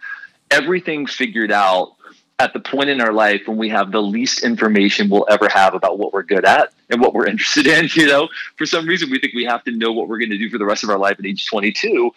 everything 0.49 1.07
figured 1.07 1.51
out?" 1.51 1.95
at 2.39 2.53
the 2.53 2.59
point 2.59 2.89
in 2.89 2.99
our 3.01 3.13
life 3.13 3.43
when 3.45 3.55
we 3.55 3.69
have 3.69 3.91
the 3.91 4.01
least 4.01 4.43
information 4.43 5.09
we'll 5.09 5.27
ever 5.29 5.47
have 5.47 5.75
about 5.75 5.99
what 5.99 6.11
we're 6.11 6.23
good 6.23 6.43
at 6.43 6.73
and 6.89 6.99
what 6.99 7.13
we're 7.13 7.27
interested 7.33 7.67
in. 7.67 7.87
You 7.93 8.07
know, 8.07 8.29
for 8.57 8.65
some 8.65 8.87
reason, 8.87 9.11
we 9.11 9.19
think 9.19 9.35
we 9.35 9.45
have 9.45 9.63
to 9.65 9.71
know 9.71 9.91
what 9.91 10.07
we're 10.07 10.17
going 10.17 10.31
to 10.31 10.39
do 10.39 10.49
for 10.49 10.57
the 10.57 10.65
rest 10.65 10.83
of 10.83 10.89
our 10.89 10.97
life 10.97 11.17
at 11.19 11.25
age 11.27 11.45
22. 11.45 12.11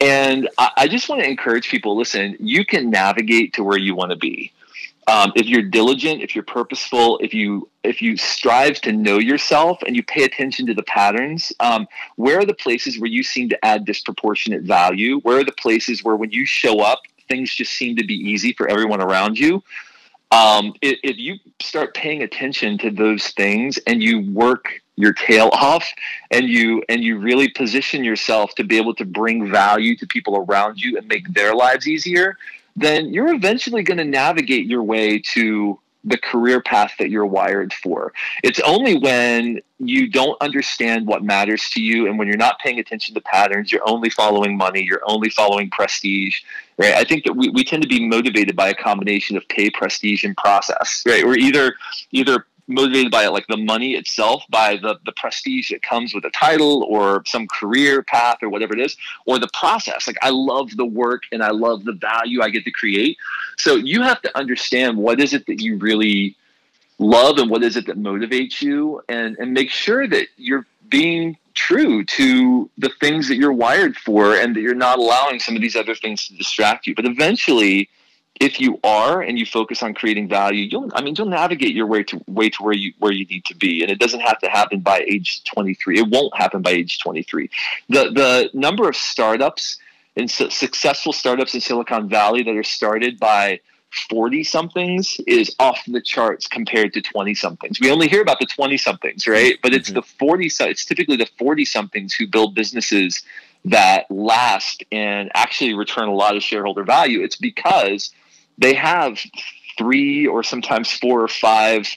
And 0.00 0.48
I, 0.58 0.70
I 0.76 0.88
just 0.88 1.08
want 1.08 1.22
to 1.22 1.28
encourage 1.28 1.68
people 1.68 1.96
listen, 1.96 2.36
you 2.38 2.64
can 2.64 2.90
navigate 2.90 3.54
to 3.54 3.64
where 3.64 3.78
you 3.78 3.94
want 3.94 4.10
to 4.10 4.16
be. 4.16 4.52
Um, 5.08 5.32
if 5.34 5.46
you're 5.46 5.62
diligent, 5.62 6.20
if 6.20 6.34
you're 6.34 6.44
purposeful, 6.44 7.18
if 7.22 7.32
you 7.32 7.68
if 7.82 8.02
you 8.02 8.18
strive 8.18 8.78
to 8.82 8.92
know 8.92 9.18
yourself 9.18 9.78
and 9.86 9.96
you 9.96 10.02
pay 10.02 10.24
attention 10.24 10.66
to 10.66 10.74
the 10.74 10.82
patterns, 10.82 11.50
um, 11.60 11.88
where 12.16 12.40
are 12.40 12.44
the 12.44 12.52
places 12.52 12.98
where 12.98 13.08
you 13.08 13.22
seem 13.22 13.48
to 13.48 13.64
add 13.64 13.86
disproportionate 13.86 14.64
value? 14.64 15.20
Where 15.20 15.38
are 15.38 15.44
the 15.44 15.52
places 15.52 16.04
where 16.04 16.14
when 16.14 16.30
you 16.30 16.44
show 16.44 16.80
up, 16.80 17.00
things 17.26 17.54
just 17.54 17.72
seem 17.72 17.96
to 17.96 18.04
be 18.04 18.14
easy 18.14 18.52
for 18.52 18.68
everyone 18.68 19.00
around 19.00 19.38
you? 19.38 19.62
Um, 20.30 20.74
if, 20.82 20.98
if 21.02 21.18
you 21.18 21.36
start 21.60 21.94
paying 21.94 22.22
attention 22.22 22.76
to 22.78 22.90
those 22.90 23.28
things 23.28 23.78
and 23.86 24.02
you 24.02 24.30
work 24.30 24.82
your 24.96 25.12
tail 25.12 25.48
off 25.52 25.88
and 26.30 26.46
you 26.48 26.82
and 26.88 27.02
you 27.02 27.18
really 27.18 27.48
position 27.48 28.04
yourself 28.04 28.54
to 28.56 28.64
be 28.64 28.76
able 28.76 28.94
to 28.96 29.04
bring 29.04 29.50
value 29.50 29.96
to 29.96 30.06
people 30.06 30.36
around 30.36 30.80
you 30.80 30.98
and 30.98 31.06
make 31.06 31.32
their 31.32 31.54
lives 31.54 31.86
easier 31.86 32.36
then 32.78 33.12
you're 33.12 33.34
eventually 33.34 33.82
going 33.82 33.98
to 33.98 34.04
navigate 34.04 34.66
your 34.66 34.82
way 34.82 35.18
to 35.18 35.78
the 36.04 36.18
career 36.18 36.60
path 36.60 36.94
that 36.98 37.10
you're 37.10 37.26
wired 37.26 37.72
for. 37.72 38.12
It's 38.42 38.60
only 38.60 38.96
when 38.96 39.60
you 39.78 40.08
don't 40.08 40.40
understand 40.40 41.06
what 41.06 41.22
matters 41.22 41.68
to 41.70 41.82
you 41.82 42.06
and 42.06 42.18
when 42.18 42.28
you're 42.28 42.36
not 42.36 42.58
paying 42.60 42.78
attention 42.78 43.14
to 43.14 43.20
patterns, 43.20 43.70
you're 43.70 43.88
only 43.88 44.10
following 44.10 44.56
money, 44.56 44.82
you're 44.82 45.02
only 45.06 45.30
following 45.30 45.70
prestige, 45.70 46.40
right? 46.78 46.94
I 46.94 47.04
think 47.04 47.24
that 47.24 47.34
we, 47.34 47.48
we 47.50 47.64
tend 47.64 47.82
to 47.82 47.88
be 47.88 48.06
motivated 48.06 48.56
by 48.56 48.68
a 48.68 48.74
combination 48.74 49.36
of 49.36 49.46
pay, 49.48 49.70
prestige, 49.70 50.24
and 50.24 50.36
process, 50.36 51.02
right? 51.06 51.24
We're 51.24 51.36
either 51.36 51.74
either 52.12 52.46
motivated 52.68 53.10
by 53.10 53.24
it 53.24 53.32
like 53.32 53.46
the 53.46 53.56
money 53.56 53.94
itself, 53.94 54.44
by 54.50 54.76
the 54.76 54.98
the 55.04 55.12
prestige 55.12 55.70
that 55.70 55.82
comes 55.82 56.14
with 56.14 56.24
a 56.24 56.30
title 56.30 56.84
or 56.84 57.22
some 57.26 57.48
career 57.48 58.02
path 58.02 58.38
or 58.42 58.48
whatever 58.48 58.74
it 58.74 58.80
is, 58.80 58.96
or 59.26 59.38
the 59.38 59.48
process. 59.52 60.06
Like 60.06 60.18
I 60.22 60.30
love 60.30 60.76
the 60.76 60.84
work 60.84 61.22
and 61.32 61.42
I 61.42 61.50
love 61.50 61.84
the 61.84 61.94
value 61.94 62.42
I 62.42 62.50
get 62.50 62.64
to 62.64 62.70
create. 62.70 63.16
So 63.56 63.76
you 63.76 64.02
have 64.02 64.22
to 64.22 64.38
understand 64.38 64.98
what 64.98 65.20
is 65.20 65.32
it 65.32 65.46
that 65.46 65.60
you 65.60 65.78
really 65.78 66.36
love 66.98 67.38
and 67.38 67.50
what 67.50 67.62
is 67.62 67.76
it 67.76 67.86
that 67.86 67.98
motivates 67.98 68.60
you 68.60 69.02
and 69.08 69.36
and 69.38 69.52
make 69.52 69.70
sure 69.70 70.06
that 70.06 70.28
you're 70.36 70.66
being 70.88 71.36
true 71.54 72.04
to 72.04 72.70
the 72.78 72.90
things 73.00 73.28
that 73.28 73.36
you're 73.36 73.52
wired 73.52 73.96
for 73.96 74.34
and 74.36 74.54
that 74.54 74.60
you're 74.60 74.74
not 74.74 74.98
allowing 74.98 75.40
some 75.40 75.56
of 75.56 75.62
these 75.62 75.74
other 75.74 75.94
things 75.94 76.28
to 76.28 76.36
distract 76.36 76.86
you. 76.86 76.94
But 76.94 77.04
eventually 77.04 77.88
if 78.40 78.60
you 78.60 78.78
are 78.84 79.20
and 79.20 79.38
you 79.38 79.46
focus 79.46 79.82
on 79.82 79.94
creating 79.94 80.28
value, 80.28 80.64
you'll 80.70 80.90
I 80.94 81.02
mean 81.02 81.14
you'll 81.16 81.28
navigate 81.28 81.74
your 81.74 81.86
way 81.86 82.02
to 82.04 82.22
way 82.26 82.50
to 82.50 82.62
where 82.62 82.74
you 82.74 82.92
where 82.98 83.12
you 83.12 83.26
need 83.26 83.44
to 83.46 83.56
be, 83.56 83.82
and 83.82 83.90
it 83.90 83.98
doesn't 83.98 84.20
have 84.20 84.38
to 84.40 84.48
happen 84.48 84.80
by 84.80 85.04
age 85.08 85.44
23. 85.44 85.98
It 85.98 86.08
won't 86.08 86.36
happen 86.36 86.62
by 86.62 86.70
age 86.70 86.98
23. 86.98 87.50
The 87.88 88.10
the 88.10 88.50
number 88.52 88.88
of 88.88 88.96
startups 88.96 89.78
and 90.16 90.30
su- 90.30 90.50
successful 90.50 91.12
startups 91.12 91.54
in 91.54 91.60
Silicon 91.60 92.08
Valley 92.08 92.42
that 92.42 92.56
are 92.56 92.64
started 92.64 93.18
by 93.18 93.60
40 94.10 94.44
somethings 94.44 95.18
is 95.26 95.54
off 95.58 95.80
the 95.86 96.00
charts 96.00 96.46
compared 96.46 96.92
to 96.92 97.00
20 97.00 97.34
somethings. 97.34 97.80
We 97.80 97.90
only 97.90 98.08
hear 98.08 98.20
about 98.20 98.38
the 98.38 98.46
20 98.46 98.76
somethings, 98.76 99.26
right? 99.26 99.56
But 99.62 99.72
it's 99.72 99.88
mm-hmm. 99.88 99.96
the 99.96 100.02
40 100.02 100.50
it's 100.60 100.84
typically 100.84 101.16
the 101.16 101.28
40 101.38 101.64
somethings 101.64 102.14
who 102.14 102.26
build 102.26 102.54
businesses 102.54 103.22
that 103.64 104.10
last 104.10 104.84
and 104.92 105.30
actually 105.34 105.74
return 105.74 106.08
a 106.08 106.14
lot 106.14 106.36
of 106.36 106.42
shareholder 106.42 106.84
value. 106.84 107.22
It's 107.22 107.36
because 107.36 108.12
they 108.58 108.74
have 108.74 109.18
three 109.78 110.26
or 110.26 110.42
sometimes 110.42 110.92
four 110.92 111.22
or 111.22 111.28
five 111.28 111.88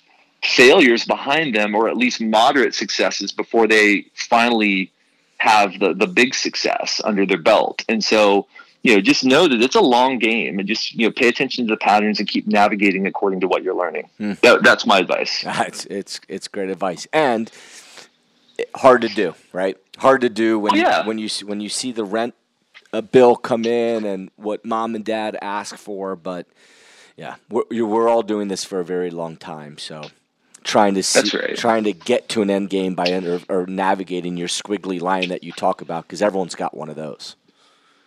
failures 0.44 1.06
behind 1.06 1.56
them, 1.56 1.76
or 1.76 1.90
at 1.90 1.98
least 1.98 2.22
moderate 2.22 2.74
successes 2.74 3.32
before 3.32 3.68
they 3.68 4.06
finally 4.16 4.92
have 5.38 5.80
the 5.80 5.94
the 5.94 6.08
big 6.08 6.34
success 6.34 7.02
under 7.04 7.26
their 7.26 7.42
belt. 7.42 7.84
And 7.90 8.04
so, 8.04 8.48
you 8.84 8.96
know, 8.96 9.02
just 9.02 9.24
know 9.24 9.48
that 9.48 9.62
it's 9.62 9.76
a 9.76 9.82
long 9.82 10.20
game, 10.20 10.60
and 10.60 10.68
just 10.68 10.94
you 10.94 11.08
know, 11.08 11.12
pay 11.12 11.28
attention 11.28 11.68
to 11.68 11.74
the 11.74 11.78
patterns 11.78 12.20
and 12.20 12.28
keep 12.28 12.48
navigating 12.48 13.08
according 13.08 13.42
to 13.42 13.48
what 13.48 13.64
you're 13.64 13.76
learning. 13.76 14.10
Mm. 14.20 14.40
That, 14.42 14.64
that's 14.64 14.86
my 14.86 15.00
advice. 15.00 15.44
It's 15.68 15.86
it's 15.86 16.22
it's 16.28 16.48
great 16.48 16.70
advice 16.70 17.08
and 17.12 17.52
hard 18.76 19.02
to 19.02 19.10
do, 19.10 19.34
right? 19.52 19.78
Hard 19.98 20.22
to 20.22 20.30
do 20.30 20.60
when 20.60 20.74
oh, 20.74 20.78
yeah. 20.78 21.06
when 21.06 21.18
you 21.18 21.30
when 21.46 21.60
you 21.62 21.70
see 21.70 21.92
the 21.92 22.04
rent 22.04 22.36
a 22.94 23.02
bill 23.02 23.36
come 23.36 23.66
in 23.66 24.06
and 24.06 24.32
what 24.36 24.66
mom 24.66 24.96
and 24.96 25.06
dad 25.06 25.38
ask 25.42 25.78
for. 25.78 26.16
But 26.16 26.48
yeah, 27.16 27.36
we're, 27.50 27.64
we're 27.70 28.10
all 28.10 28.24
doing 28.24 28.48
this 28.48 28.64
for 28.64 28.80
a 28.80 28.86
very 28.86 29.10
long 29.10 29.38
time. 29.38 29.78
So 29.78 30.10
trying 30.64 30.96
to 30.96 31.04
see, 31.04 31.38
right. 31.38 31.58
trying 31.58 31.84
to 31.86 31.94
get 31.94 32.30
to 32.30 32.42
an 32.42 32.50
end 32.50 32.70
game 32.70 32.96
by 32.96 33.12
or, 33.12 33.42
or 33.50 33.66
navigating 33.66 34.38
your 34.38 34.48
squiggly 34.48 35.02
line 35.02 35.30
that 35.30 35.44
you 35.44 35.52
talk 35.52 35.82
about 35.82 36.04
because 36.04 36.22
everyone's 36.22 36.56
got 36.56 36.76
one 36.76 36.90
of 36.90 36.96
those. 36.96 37.36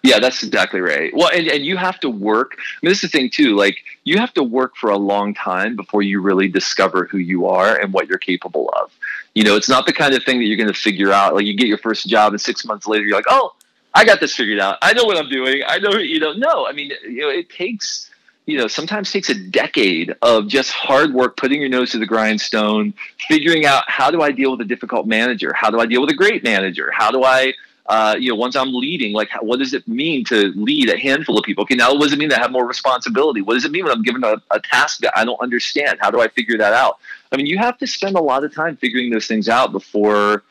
Yeah, 0.02 0.18
that's 0.18 0.42
exactly 0.42 0.80
right. 0.80 1.10
Well, 1.16 1.30
and, 1.32 1.48
and 1.48 1.64
you 1.64 1.78
have 1.78 1.98
to 2.00 2.10
work. 2.10 2.56
I 2.58 2.62
mean, 2.82 2.90
this 2.90 3.02
is 3.02 3.10
the 3.10 3.18
thing 3.18 3.30
too. 3.30 3.56
Like 3.56 3.78
you 4.04 4.18
have 4.18 4.34
to 4.34 4.42
work 4.42 4.76
for 4.76 4.90
a 4.90 4.98
long 4.98 5.32
time 5.32 5.76
before 5.76 6.02
you 6.02 6.20
really 6.20 6.46
discover 6.46 7.06
who 7.06 7.16
you 7.16 7.46
are 7.46 7.76
and 7.76 7.90
what 7.90 8.06
you're 8.06 8.18
capable 8.18 8.68
of. 8.80 8.92
You 9.34 9.44
know, 9.44 9.56
it's 9.56 9.68
not 9.68 9.86
the 9.86 9.94
kind 9.94 10.14
of 10.14 10.22
thing 10.22 10.38
that 10.40 10.44
you're 10.44 10.58
going 10.58 10.68
to 10.68 10.78
figure 10.78 11.10
out. 11.10 11.34
Like 11.34 11.46
you 11.46 11.56
get 11.56 11.68
your 11.68 11.78
first 11.78 12.06
job, 12.06 12.34
and 12.34 12.40
six 12.40 12.66
months 12.66 12.86
later, 12.86 13.04
you're 13.04 13.16
like, 13.16 13.24
oh, 13.30 13.54
I 13.94 14.04
got 14.04 14.20
this 14.20 14.34
figured 14.34 14.58
out. 14.58 14.78
I 14.82 14.92
know 14.92 15.04
what 15.04 15.16
I'm 15.16 15.28
doing. 15.28 15.62
I 15.66 15.78
know, 15.78 15.92
you 15.92 16.18
know, 16.18 16.32
no, 16.32 16.66
I 16.66 16.72
mean, 16.72 16.92
you 17.04 17.20
know, 17.20 17.28
it 17.28 17.48
takes, 17.48 18.10
you 18.44 18.58
know, 18.58 18.66
sometimes 18.66 19.12
takes 19.12 19.30
a 19.30 19.34
decade 19.34 20.14
of 20.20 20.48
just 20.48 20.72
hard 20.72 21.14
work, 21.14 21.36
putting 21.36 21.60
your 21.60 21.70
nose 21.70 21.92
to 21.92 21.98
the 21.98 22.06
grindstone, 22.06 22.92
figuring 23.28 23.66
out 23.66 23.84
how 23.86 24.10
do 24.10 24.20
I 24.20 24.32
deal 24.32 24.50
with 24.50 24.60
a 24.60 24.64
difficult 24.64 25.06
manager? 25.06 25.52
How 25.54 25.70
do 25.70 25.78
I 25.78 25.86
deal 25.86 26.00
with 26.00 26.10
a 26.10 26.14
great 26.14 26.42
manager? 26.42 26.90
How 26.92 27.12
do 27.12 27.22
I, 27.22 27.54
uh, 27.86 28.16
you 28.18 28.30
know, 28.30 28.34
once 28.34 28.56
I'm 28.56 28.74
leading, 28.74 29.12
like, 29.12 29.30
what 29.40 29.58
does 29.60 29.74
it 29.74 29.86
mean 29.86 30.24
to 30.24 30.52
lead 30.56 30.90
a 30.90 30.98
handful 30.98 31.38
of 31.38 31.44
people? 31.44 31.62
Okay, 31.62 31.76
now 31.76 31.92
what 31.92 32.02
does 32.02 32.14
it 32.14 32.18
mean 32.18 32.30
to 32.30 32.38
have 32.38 32.50
more 32.50 32.66
responsibility? 32.66 33.42
What 33.42 33.54
does 33.54 33.64
it 33.64 33.70
mean 33.70 33.84
when 33.84 33.92
I'm 33.92 34.02
given 34.02 34.24
a, 34.24 34.42
a 34.50 34.58
task 34.58 35.00
that 35.00 35.16
I 35.16 35.24
don't 35.24 35.40
understand? 35.40 35.98
How 36.00 36.10
do 36.10 36.20
I 36.20 36.26
figure 36.26 36.58
that 36.58 36.72
out? 36.72 36.98
I 37.30 37.36
mean, 37.36 37.46
you 37.46 37.58
have 37.58 37.78
to 37.78 37.86
spend 37.86 38.16
a 38.16 38.22
lot 38.22 38.42
of 38.42 38.52
time 38.52 38.76
figuring 38.76 39.10
those 39.10 39.28
things 39.28 39.48
out 39.48 39.70
before 39.70 40.42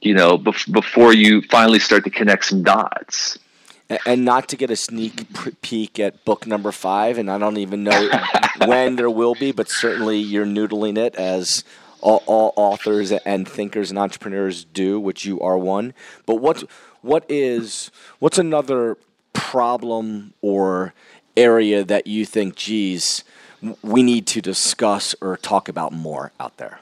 you 0.00 0.14
know, 0.14 0.38
bef- 0.38 0.70
before 0.72 1.12
you 1.12 1.42
finally 1.42 1.78
start 1.78 2.04
to 2.04 2.10
connect 2.10 2.44
some 2.46 2.62
dots. 2.62 3.38
And 4.04 4.24
not 4.24 4.48
to 4.50 4.56
get 4.56 4.70
a 4.70 4.76
sneak 4.76 5.26
peek 5.62 5.98
at 5.98 6.24
book 6.26 6.46
number 6.46 6.72
five, 6.72 7.16
and 7.16 7.30
I 7.30 7.38
don't 7.38 7.56
even 7.56 7.84
know 7.84 8.10
when 8.66 8.96
there 8.96 9.08
will 9.08 9.34
be, 9.34 9.50
but 9.50 9.70
certainly 9.70 10.18
you're 10.18 10.44
noodling 10.44 10.98
it 10.98 11.14
as 11.14 11.64
all, 12.02 12.22
all, 12.26 12.52
authors 12.56 13.12
and 13.12 13.48
thinkers 13.48 13.90
and 13.90 13.98
entrepreneurs 13.98 14.64
do, 14.64 15.00
which 15.00 15.24
you 15.24 15.40
are 15.40 15.56
one. 15.56 15.94
But 16.26 16.36
what 16.36 16.64
what 17.00 17.24
is 17.30 17.90
what's 18.18 18.38
another 18.38 18.98
problem 19.32 20.34
or 20.42 20.92
area 21.36 21.82
that 21.82 22.06
you 22.06 22.26
think, 22.26 22.56
geez, 22.56 23.24
we 23.82 24.02
need 24.02 24.26
to 24.26 24.42
discuss 24.42 25.14
or 25.22 25.36
talk 25.38 25.68
about 25.68 25.92
more 25.92 26.32
out 26.38 26.58
there? 26.58 26.80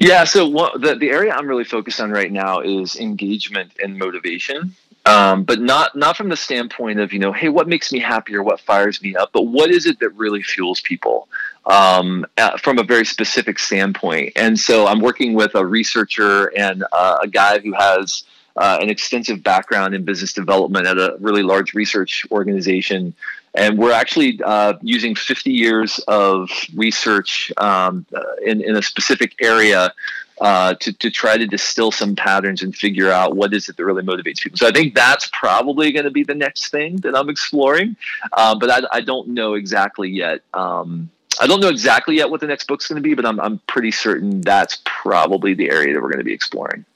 Yeah, 0.00 0.24
so 0.24 0.48
what, 0.48 0.80
the 0.80 0.94
the 0.94 1.10
area 1.10 1.30
I'm 1.30 1.46
really 1.46 1.64
focused 1.64 2.00
on 2.00 2.10
right 2.10 2.32
now 2.32 2.60
is 2.60 2.96
engagement 2.96 3.72
and 3.82 3.98
motivation, 3.98 4.74
um, 5.04 5.44
but 5.44 5.60
not 5.60 5.94
not 5.94 6.16
from 6.16 6.30
the 6.30 6.38
standpoint 6.38 6.98
of 7.00 7.12
you 7.12 7.18
know, 7.18 7.32
hey, 7.32 7.50
what 7.50 7.68
makes 7.68 7.92
me 7.92 7.98
happy 7.98 8.34
or 8.34 8.42
what 8.42 8.60
fires 8.60 9.02
me 9.02 9.14
up, 9.14 9.30
but 9.34 9.42
what 9.42 9.70
is 9.70 9.84
it 9.84 10.00
that 10.00 10.08
really 10.16 10.42
fuels 10.42 10.80
people 10.80 11.28
um, 11.66 12.24
from 12.60 12.78
a 12.78 12.82
very 12.82 13.04
specific 13.04 13.58
standpoint. 13.58 14.32
And 14.36 14.58
so 14.58 14.86
I'm 14.86 15.00
working 15.00 15.34
with 15.34 15.54
a 15.54 15.64
researcher 15.66 16.46
and 16.56 16.82
uh, 16.92 17.18
a 17.22 17.28
guy 17.28 17.58
who 17.58 17.74
has 17.74 18.24
uh, 18.56 18.78
an 18.80 18.88
extensive 18.88 19.42
background 19.42 19.94
in 19.94 20.04
business 20.04 20.32
development 20.32 20.86
at 20.86 20.96
a 20.96 21.16
really 21.20 21.42
large 21.42 21.74
research 21.74 22.26
organization 22.30 23.14
and 23.54 23.78
we're 23.78 23.92
actually 23.92 24.40
uh, 24.44 24.74
using 24.82 25.14
50 25.14 25.50
years 25.50 25.98
of 26.06 26.50
research 26.74 27.52
um, 27.56 28.06
uh, 28.14 28.20
in, 28.44 28.62
in 28.62 28.76
a 28.76 28.82
specific 28.82 29.34
area 29.40 29.92
uh, 30.40 30.74
to, 30.74 30.92
to 30.94 31.10
try 31.10 31.36
to 31.36 31.46
distill 31.46 31.90
some 31.90 32.16
patterns 32.16 32.62
and 32.62 32.74
figure 32.74 33.10
out 33.10 33.36
what 33.36 33.52
is 33.52 33.68
it 33.68 33.76
that 33.76 33.84
really 33.84 34.02
motivates 34.02 34.40
people. 34.40 34.56
So 34.56 34.66
I 34.66 34.70
think 34.70 34.94
that's 34.94 35.28
probably 35.32 35.92
going 35.92 36.04
to 36.04 36.10
be 36.10 36.22
the 36.22 36.34
next 36.34 36.70
thing 36.70 36.96
that 36.98 37.14
I'm 37.16 37.28
exploring, 37.28 37.96
uh, 38.32 38.54
but 38.54 38.70
I, 38.70 38.98
I, 38.98 39.00
don't 39.02 39.28
know 39.28 39.54
exactly 39.54 40.08
yet. 40.08 40.40
Um, 40.54 41.10
I 41.40 41.46
don't 41.46 41.60
know 41.60 41.68
exactly 41.68 42.16
yet 42.16 42.30
what 42.30 42.40
the 42.40 42.46
next 42.46 42.66
book's 42.68 42.88
going 42.88 42.96
to 42.96 43.02
be, 43.02 43.14
but 43.14 43.26
I'm, 43.26 43.38
I'm 43.40 43.58
pretty 43.66 43.90
certain 43.90 44.40
that's 44.40 44.80
probably 44.84 45.54
the 45.54 45.70
area 45.70 45.92
that 45.92 46.00
we're 46.00 46.08
going 46.08 46.18
to 46.18 46.24
be 46.24 46.32
exploring. 46.32 46.86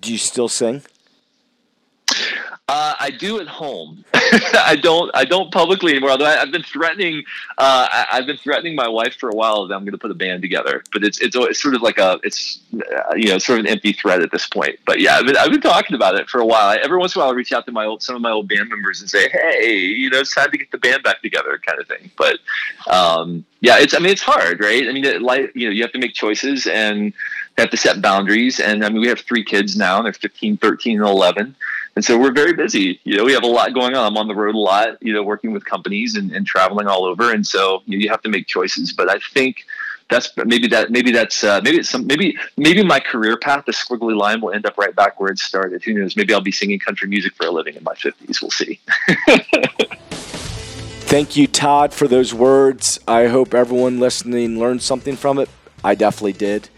Do 0.00 0.12
you 0.12 0.18
still 0.18 0.48
sing? 0.48 0.82
Uh, 2.68 2.94
I 2.98 3.10
do 3.10 3.38
at 3.38 3.46
home. 3.46 4.04
I 4.14 4.76
don't. 4.82 5.08
I 5.14 5.24
don't 5.24 5.52
publicly 5.52 5.92
anymore. 5.92 6.10
Although 6.10 6.26
I, 6.26 6.32
have 6.32 6.50
been 6.50 6.64
threatening. 6.64 7.22
Uh, 7.56 7.86
I, 8.10 8.16
have 8.16 8.26
been 8.26 8.38
threatening 8.38 8.74
my 8.74 8.88
wife 8.88 9.14
for 9.14 9.28
a 9.28 9.34
while 9.36 9.68
that 9.68 9.74
I'm 9.74 9.82
going 9.82 9.92
to 9.92 9.98
put 9.98 10.10
a 10.10 10.14
band 10.14 10.42
together. 10.42 10.82
But 10.92 11.04
it's, 11.04 11.20
it's 11.20 11.36
it's 11.36 11.62
sort 11.62 11.76
of 11.76 11.82
like 11.82 11.98
a 11.98 12.18
it's 12.24 12.58
uh, 12.74 13.14
you 13.14 13.28
know 13.28 13.38
sort 13.38 13.60
of 13.60 13.66
an 13.66 13.70
empty 13.70 13.92
threat 13.92 14.20
at 14.20 14.32
this 14.32 14.48
point. 14.48 14.80
But 14.84 14.98
yeah, 14.98 15.14
I've 15.14 15.26
been, 15.26 15.36
I've 15.36 15.50
been 15.52 15.60
talking 15.60 15.94
about 15.94 16.16
it 16.16 16.28
for 16.28 16.40
a 16.40 16.44
while. 16.44 16.66
I, 16.66 16.78
every 16.78 16.98
once 16.98 17.14
in 17.14 17.20
a 17.20 17.24
while, 17.24 17.32
I 17.32 17.36
reach 17.36 17.52
out 17.52 17.66
to 17.66 17.72
my 17.72 17.84
old 17.84 18.02
some 18.02 18.16
of 18.16 18.22
my 18.22 18.32
old 18.32 18.48
band 18.48 18.68
members 18.68 19.00
and 19.00 19.08
say, 19.08 19.28
hey, 19.28 19.76
you 19.76 20.10
know, 20.10 20.18
it's 20.18 20.34
time 20.34 20.50
to 20.50 20.58
get 20.58 20.72
the 20.72 20.78
band 20.78 21.04
back 21.04 21.22
together, 21.22 21.60
kind 21.64 21.78
of 21.80 21.86
thing. 21.86 22.10
But 22.18 22.40
um, 22.88 23.44
yeah, 23.60 23.78
it's 23.78 23.94
I 23.94 24.00
mean 24.00 24.10
it's 24.10 24.22
hard, 24.22 24.58
right? 24.58 24.88
I 24.88 24.92
mean, 24.92 25.04
it, 25.04 25.22
like 25.22 25.52
you 25.54 25.68
know, 25.68 25.72
you 25.72 25.82
have 25.82 25.92
to 25.92 26.00
make 26.00 26.14
choices 26.14 26.66
and 26.66 27.12
have 27.58 27.70
to 27.70 27.76
set 27.76 28.02
boundaries. 28.02 28.58
And 28.58 28.84
I 28.84 28.88
mean, 28.88 29.02
we 29.02 29.06
have 29.06 29.20
three 29.20 29.44
kids 29.44 29.76
now, 29.76 30.02
they're 30.02 30.12
15, 30.12 30.56
13, 30.56 30.98
and 31.00 31.08
11 31.08 31.54
and 31.96 32.04
so 32.04 32.18
we're 32.18 32.32
very 32.32 32.52
busy. 32.52 33.00
You 33.04 33.16
know, 33.16 33.24
we 33.24 33.32
have 33.32 33.42
a 33.42 33.48
lot 33.48 33.72
going 33.72 33.96
on. 33.96 34.06
I'm 34.06 34.18
on 34.18 34.28
the 34.28 34.34
road 34.34 34.54
a 34.54 34.58
lot, 34.58 35.02
you 35.02 35.14
know, 35.14 35.22
working 35.22 35.52
with 35.52 35.64
companies 35.64 36.16
and, 36.16 36.30
and 36.30 36.46
traveling 36.46 36.86
all 36.86 37.06
over. 37.06 37.32
And 37.32 37.44
so 37.44 37.82
you, 37.86 37.96
know, 37.96 38.02
you 38.02 38.10
have 38.10 38.20
to 38.22 38.28
make 38.28 38.46
choices. 38.46 38.92
But 38.92 39.10
I 39.10 39.18
think 39.32 39.64
that's 40.10 40.30
maybe 40.36 40.68
that 40.68 40.90
maybe 40.90 41.10
that's 41.10 41.42
uh, 41.42 41.62
maybe 41.64 41.78
it's 41.78 41.88
some 41.88 42.06
maybe 42.06 42.36
maybe 42.58 42.84
my 42.84 43.00
career 43.00 43.38
path, 43.38 43.64
the 43.64 43.72
squiggly 43.72 44.14
line, 44.14 44.42
will 44.42 44.52
end 44.52 44.66
up 44.66 44.76
right 44.76 44.94
back 44.94 45.18
where 45.18 45.32
it 45.32 45.38
started. 45.38 45.82
Who 45.84 45.94
knows? 45.94 46.16
Maybe 46.16 46.34
I'll 46.34 46.42
be 46.42 46.52
singing 46.52 46.78
country 46.78 47.08
music 47.08 47.34
for 47.34 47.46
a 47.46 47.50
living 47.50 47.76
in 47.76 47.82
my 47.82 47.94
50s. 47.94 48.42
We'll 48.42 48.50
see. 48.50 48.78
Thank 51.08 51.36
you, 51.36 51.46
Todd, 51.46 51.94
for 51.94 52.06
those 52.06 52.34
words. 52.34 53.00
I 53.08 53.28
hope 53.28 53.54
everyone 53.54 54.00
listening 54.00 54.58
learned 54.58 54.82
something 54.82 55.16
from 55.16 55.38
it. 55.38 55.48
I 55.82 55.94
definitely 55.94 56.34
did 56.34 56.68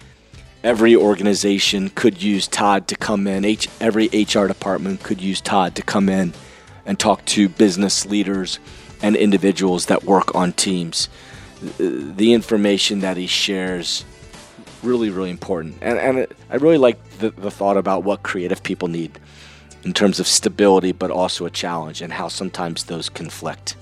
every 0.69 0.95
organization 0.95 1.89
could 1.89 2.23
use 2.23 2.47
Todd 2.47 2.89
to 2.89 2.95
come 2.95 3.27
in. 3.27 3.43
H, 3.47 3.71
every 3.81 4.09
HR 4.09 4.47
department 4.47 5.03
could 5.03 5.19
use 5.19 5.41
Todd 5.41 5.75
to 5.77 5.83
come 5.83 6.11
in 6.11 6.35
and 6.85 6.99
talk 6.99 7.25
to 7.25 7.49
business 7.49 8.05
leaders 8.05 8.59
and 9.01 9.17
individuals 9.17 9.87
that 9.87 10.05
work 10.05 10.35
on 10.35 10.53
teams. 10.53 11.09
The 11.79 12.35
information 12.35 13.01
that 13.01 13.17
he 13.17 13.27
shares 13.27 14.05
really, 14.83 15.09
really 15.09 15.31
important. 15.31 15.79
And, 15.81 15.99
and 15.99 16.27
I 16.51 16.57
really 16.57 16.77
like 16.77 17.03
the, 17.13 17.31
the 17.31 17.51
thought 17.51 17.79
about 17.79 18.05
what 18.05 18.23
creative 18.23 18.63
people 18.63 18.89
need 18.89 19.19
in 19.85 19.95
terms 19.95 20.21
of 20.21 20.27
stability, 20.27 20.93
but 20.93 21.11
also 21.11 21.47
a 21.47 21.51
challenge 21.51 22.03
and 22.03 22.13
how 22.13 22.29
sometimes 22.29 22.85
those 22.85 23.09
conflict. 23.09 23.75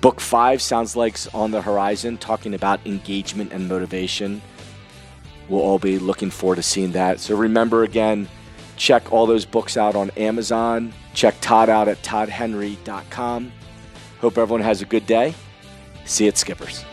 Book 0.00 0.20
five 0.20 0.62
sounds 0.62 0.94
like 0.94 1.16
on 1.34 1.50
the 1.50 1.62
horizon, 1.62 2.16
talking 2.16 2.54
about 2.54 2.78
engagement 2.86 3.52
and 3.52 3.68
motivation 3.68 4.40
we'll 5.48 5.60
all 5.60 5.78
be 5.78 5.98
looking 5.98 6.30
forward 6.30 6.56
to 6.56 6.62
seeing 6.62 6.92
that. 6.92 7.20
So 7.20 7.36
remember 7.36 7.82
again, 7.82 8.28
check 8.76 9.12
all 9.12 9.26
those 9.26 9.44
books 9.44 9.76
out 9.76 9.94
on 9.94 10.10
Amazon. 10.10 10.92
Check 11.14 11.36
Todd 11.40 11.68
out 11.68 11.88
at 11.88 12.02
toddhenry.com. 12.02 13.52
Hope 14.20 14.38
everyone 14.38 14.62
has 14.62 14.82
a 14.82 14.86
good 14.86 15.06
day. 15.06 15.34
See 16.04 16.24
you 16.24 16.28
at 16.28 16.38
Skippers. 16.38 16.84